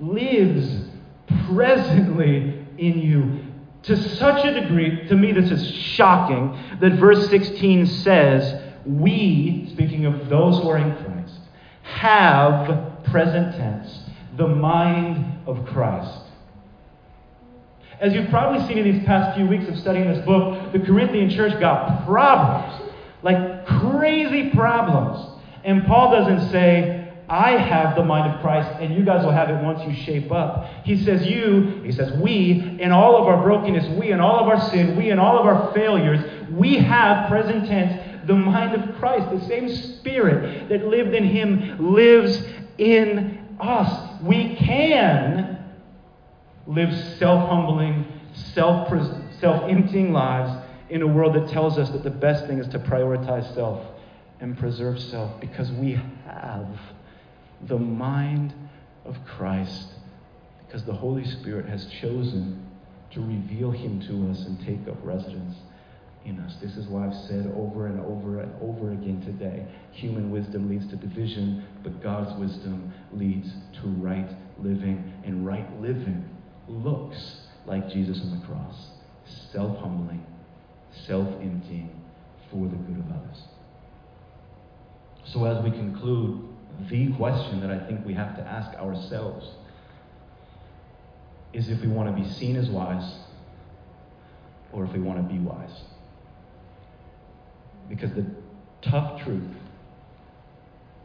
[0.00, 0.86] lives
[1.46, 3.44] presently in you
[3.82, 10.04] to such a degree, to me, this is shocking, that verse 16 says, We, speaking
[10.04, 11.09] of those who are in Christ,
[11.90, 14.00] have, present tense,
[14.36, 16.20] the mind of Christ.
[18.00, 21.28] As you've probably seen in these past few weeks of studying this book, the Corinthian
[21.28, 22.90] church got problems,
[23.22, 25.38] like crazy problems.
[25.64, 29.50] And Paul doesn't say, I have the mind of Christ, and you guys will have
[29.50, 30.66] it once you shape up.
[30.84, 34.48] He says, You, he says, we, in all of our brokenness, we, in all of
[34.48, 36.20] our sin, we, in all of our failures,
[36.50, 41.92] we have, present tense, The mind of Christ, the same Spirit that lived in him,
[41.92, 42.40] lives
[42.78, 44.22] in us.
[44.22, 45.58] We can
[46.64, 48.06] live self humbling,
[48.44, 48.88] self
[49.68, 53.52] emptying lives in a world that tells us that the best thing is to prioritize
[53.52, 53.84] self
[54.38, 56.68] and preserve self because we have
[57.66, 58.54] the mind
[59.06, 59.88] of Christ
[60.68, 62.64] because the Holy Spirit has chosen
[63.10, 65.56] to reveal him to us and take up residence
[66.24, 66.56] in us.
[66.60, 70.86] This is why I've said over and over and over again today human wisdom leads
[70.88, 73.50] to division, but God's wisdom leads
[73.80, 75.12] to right living.
[75.24, 76.28] And right living
[76.68, 78.90] looks like Jesus on the cross
[79.52, 80.24] self humbling,
[81.06, 81.90] self emptying
[82.50, 83.42] for the good of others.
[85.24, 86.48] So, as we conclude,
[86.88, 89.46] the question that I think we have to ask ourselves
[91.52, 93.18] is if we want to be seen as wise
[94.72, 95.82] or if we want to be wise.
[97.90, 98.24] Because the
[98.80, 99.42] tough truth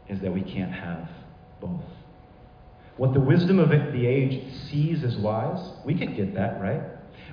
[0.08, 1.10] is that we can't have
[1.60, 1.82] both.
[2.96, 6.80] What the wisdom of the age sees as wise, we can get that, right?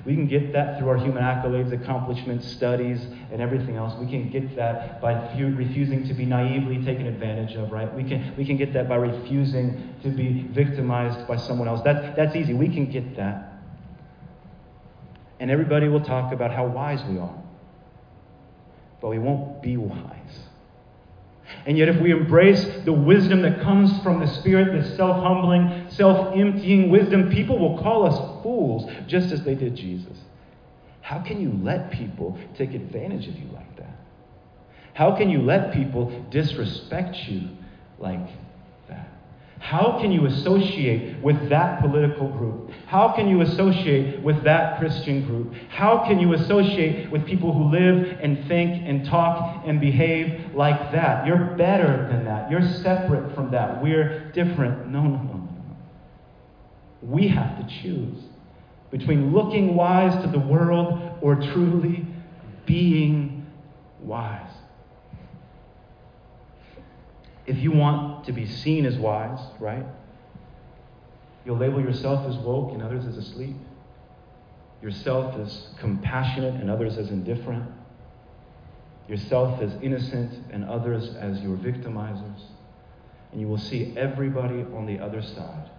[0.05, 3.97] We can get that through our human accolades, accomplishments, studies, and everything else.
[3.97, 7.93] We can get that by refusing to be naively taken advantage of, right?
[7.93, 11.81] We can, we can get that by refusing to be victimized by someone else.
[11.83, 12.53] That, that's easy.
[12.53, 13.53] We can get that.
[15.39, 17.42] And everybody will talk about how wise we are.
[19.03, 20.39] But we won't be wise.
[21.65, 25.87] And yet, if we embrace the wisdom that comes from the Spirit, the self humbling,
[25.89, 30.17] self emptying wisdom, people will call us fools, just as they did Jesus.
[31.01, 33.93] How can you let people take advantage of you like that?
[34.93, 37.49] How can you let people disrespect you
[37.99, 38.25] like
[39.63, 42.69] how can you associate with that political group?
[42.85, 45.53] How can you associate with that Christian group?
[45.69, 50.91] How can you associate with people who live and think and talk and behave like
[50.91, 51.25] that?
[51.25, 52.51] You're better than that.
[52.51, 53.81] You're separate from that.
[53.81, 54.89] We're different.
[54.89, 55.77] No, no, no, no.
[57.01, 58.21] We have to choose
[58.91, 62.05] between looking wise to the world or truly
[62.65, 63.49] being
[64.01, 64.41] wise.
[67.45, 69.85] If you want to be seen as wise, right?
[71.45, 73.55] You'll label yourself as woke and others as asleep.
[74.81, 77.69] Yourself as compassionate and others as indifferent.
[79.07, 82.41] Yourself as innocent and others as your victimizers.
[83.31, 85.69] And you will see everybody on the other side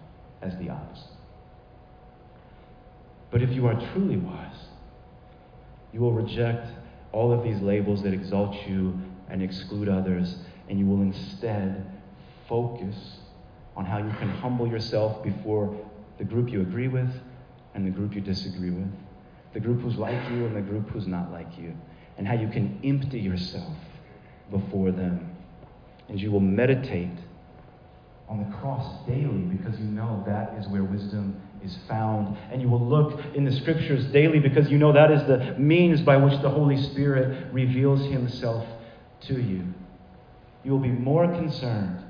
[0.41, 1.09] as the opposite.
[3.31, 4.65] But if you are truly wise,
[5.91, 6.67] you will reject
[7.11, 10.35] all of these labels that exalt you and exclude others
[10.69, 11.85] and you will instead
[12.47, 12.95] focus
[13.75, 15.75] on how you can humble yourself before
[16.17, 17.09] the group you agree with
[17.73, 18.87] and the group you disagree with,
[19.53, 21.75] the group who's like you and the group who's not like you,
[22.17, 23.73] and how you can empty yourself
[24.49, 25.35] before them.
[26.07, 27.17] And you will meditate
[28.29, 32.37] on the cross daily because you know that is where wisdom is found.
[32.51, 36.01] And you will look in the scriptures daily because you know that is the means
[36.01, 38.65] by which the Holy Spirit reveals himself
[39.21, 39.73] to you
[40.65, 42.03] you will be more concerned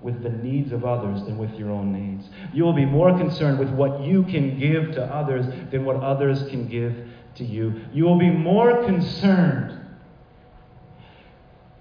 [0.00, 2.28] with the needs of others than with your own needs.
[2.52, 6.42] You will be more concerned with what you can give to others than what others
[6.50, 6.94] can give
[7.36, 7.80] to you.
[7.92, 9.80] You will be more concerned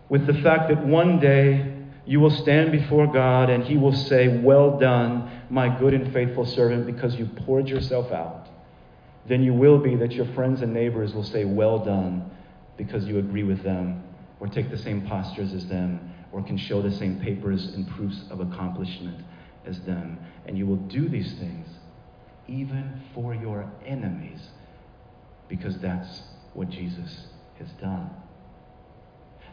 [0.09, 1.73] with the fact that one day
[2.05, 6.45] you will stand before God and He will say, Well done, my good and faithful
[6.45, 8.47] servant, because you poured yourself out.
[9.27, 12.31] Then you will be that your friends and neighbors will say, Well done,
[12.77, 14.03] because you agree with them
[14.39, 18.21] or take the same postures as them, or can show the same papers and proofs
[18.29, 19.23] of accomplishment
[19.65, 20.19] as them.
[20.45, 21.67] And you will do these things
[22.47, 24.39] even for your enemies,
[25.49, 26.21] because that's
[26.53, 27.25] what Jesus
[27.59, 28.09] has done.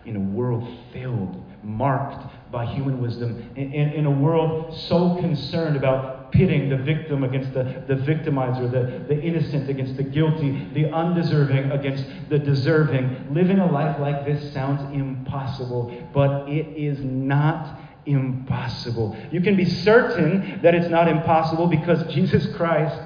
[0.04, 5.76] In a world filled, marked by human wisdom, in, in, in a world so concerned
[5.76, 10.92] about pitting the victim against the, the victimizer, the, the innocent against the guilty, the
[10.92, 13.32] undeserving against the deserving.
[13.32, 19.16] Living a life like this sounds impossible, but it is not impossible.
[19.30, 23.00] You can be certain that it's not impossible because Jesus Christ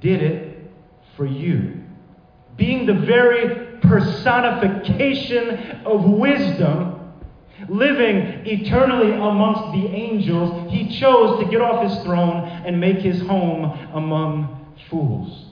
[0.00, 0.70] did it
[1.16, 1.84] for you.
[2.56, 6.97] Being the very personification of wisdom
[7.68, 13.20] living eternally amongst the angels, he chose to get off his throne and make his
[13.22, 15.46] home among fools.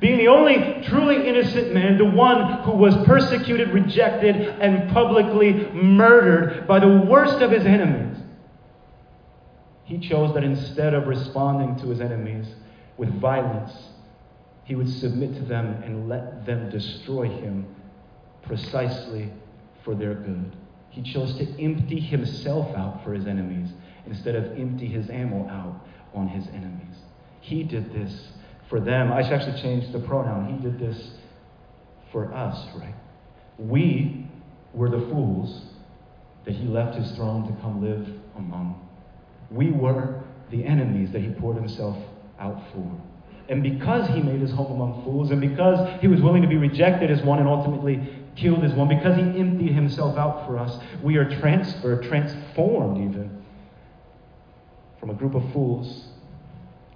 [0.00, 6.66] Being the only truly innocent man, the one who was persecuted, rejected, and publicly murdered
[6.66, 8.18] by the worst of his enemies,
[9.84, 12.46] he chose that instead of responding to his enemies
[12.98, 13.72] with violence,
[14.64, 17.66] he would submit to them and let them destroy him
[18.42, 19.30] precisely
[19.84, 20.52] for their good.
[20.96, 23.68] He chose to empty himself out for his enemies
[24.06, 26.96] instead of empty his ammo out on his enemies.
[27.42, 28.28] He did this
[28.70, 29.12] for them.
[29.12, 30.56] I should actually change the pronoun.
[30.56, 31.10] He did this
[32.10, 32.94] for us, right?
[33.58, 34.26] We
[34.72, 35.66] were the fools
[36.46, 38.88] that he left his throne to come live among.
[39.50, 41.98] We were the enemies that he poured himself
[42.40, 42.90] out for.
[43.50, 46.56] And because he made his home among fools, and because he was willing to be
[46.56, 50.78] rejected as one and ultimately killed his one, because he emptied himself out for us,
[51.02, 53.44] we are transferred, transformed even,
[55.00, 56.06] from a group of fools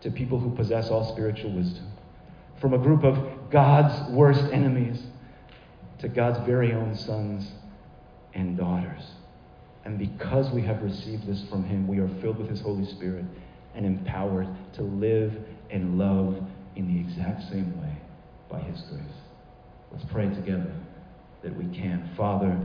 [0.03, 1.91] to people who possess all spiritual wisdom,
[2.61, 5.03] from a group of God's worst enemies
[5.99, 7.51] to God's very own sons
[8.35, 9.03] and daughters.
[9.85, 13.25] And because we have received this from Him, we are filled with His Holy Spirit
[13.75, 15.37] and empowered to live
[15.71, 16.43] and love
[16.77, 17.97] in the exact same way
[18.51, 19.03] by His grace.
[19.93, 20.73] Let's pray together
[21.43, 22.11] that we can.
[22.17, 22.59] Father,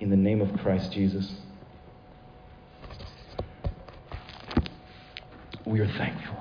[0.00, 1.30] in the name of Christ Jesus,
[5.64, 6.36] we are thankful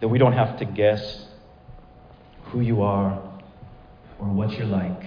[0.00, 1.26] that we don't have to guess
[2.46, 3.20] who you are
[4.18, 5.02] or what you're like,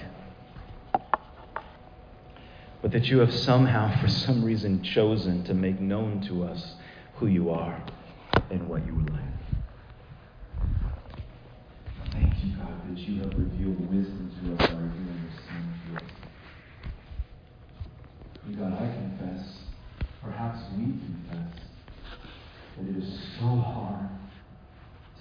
[2.82, 6.74] but that you have somehow, for some reason, chosen to make known to us
[7.16, 7.82] who you are
[8.50, 9.22] and what you would like.
[12.12, 15.96] Thank you, God, that you have revealed wisdom to us by revealing your Son to
[15.96, 16.12] us.
[18.46, 19.60] And God, I confess,
[20.22, 21.62] perhaps we confess,
[22.78, 24.10] that it is so hard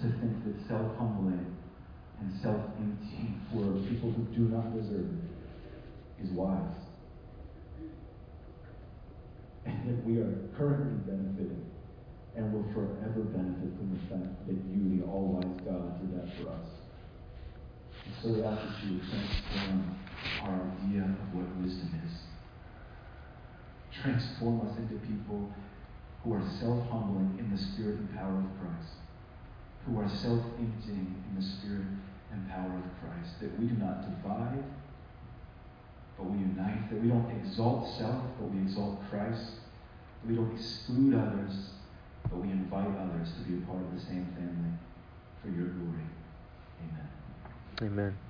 [0.01, 1.55] to think that self humbling
[2.19, 6.75] and self emptying for people who do not deserve it is wise.
[9.65, 11.65] And that we are currently benefiting
[12.35, 16.27] and will forever benefit from the fact that you, the all wise God, did that
[16.37, 16.78] for us.
[18.09, 19.95] And so we ask that you would transform
[20.41, 22.13] our idea of what wisdom is.
[24.01, 25.53] Transform us into people
[26.23, 28.97] who are self humbling in the spirit and power of Christ,
[29.85, 31.85] who are self emptying in the spirit
[32.33, 33.39] and power of Christ.
[33.41, 34.63] That we do not divide,
[36.17, 36.89] but we unite.
[36.89, 39.61] That we don't exalt self, but we exalt Christ.
[40.21, 41.77] That we don't exclude others,
[42.23, 44.73] but we invite others to be a part of the same family
[45.43, 46.09] for your glory.
[46.81, 47.18] Amen.
[47.81, 48.28] Amen.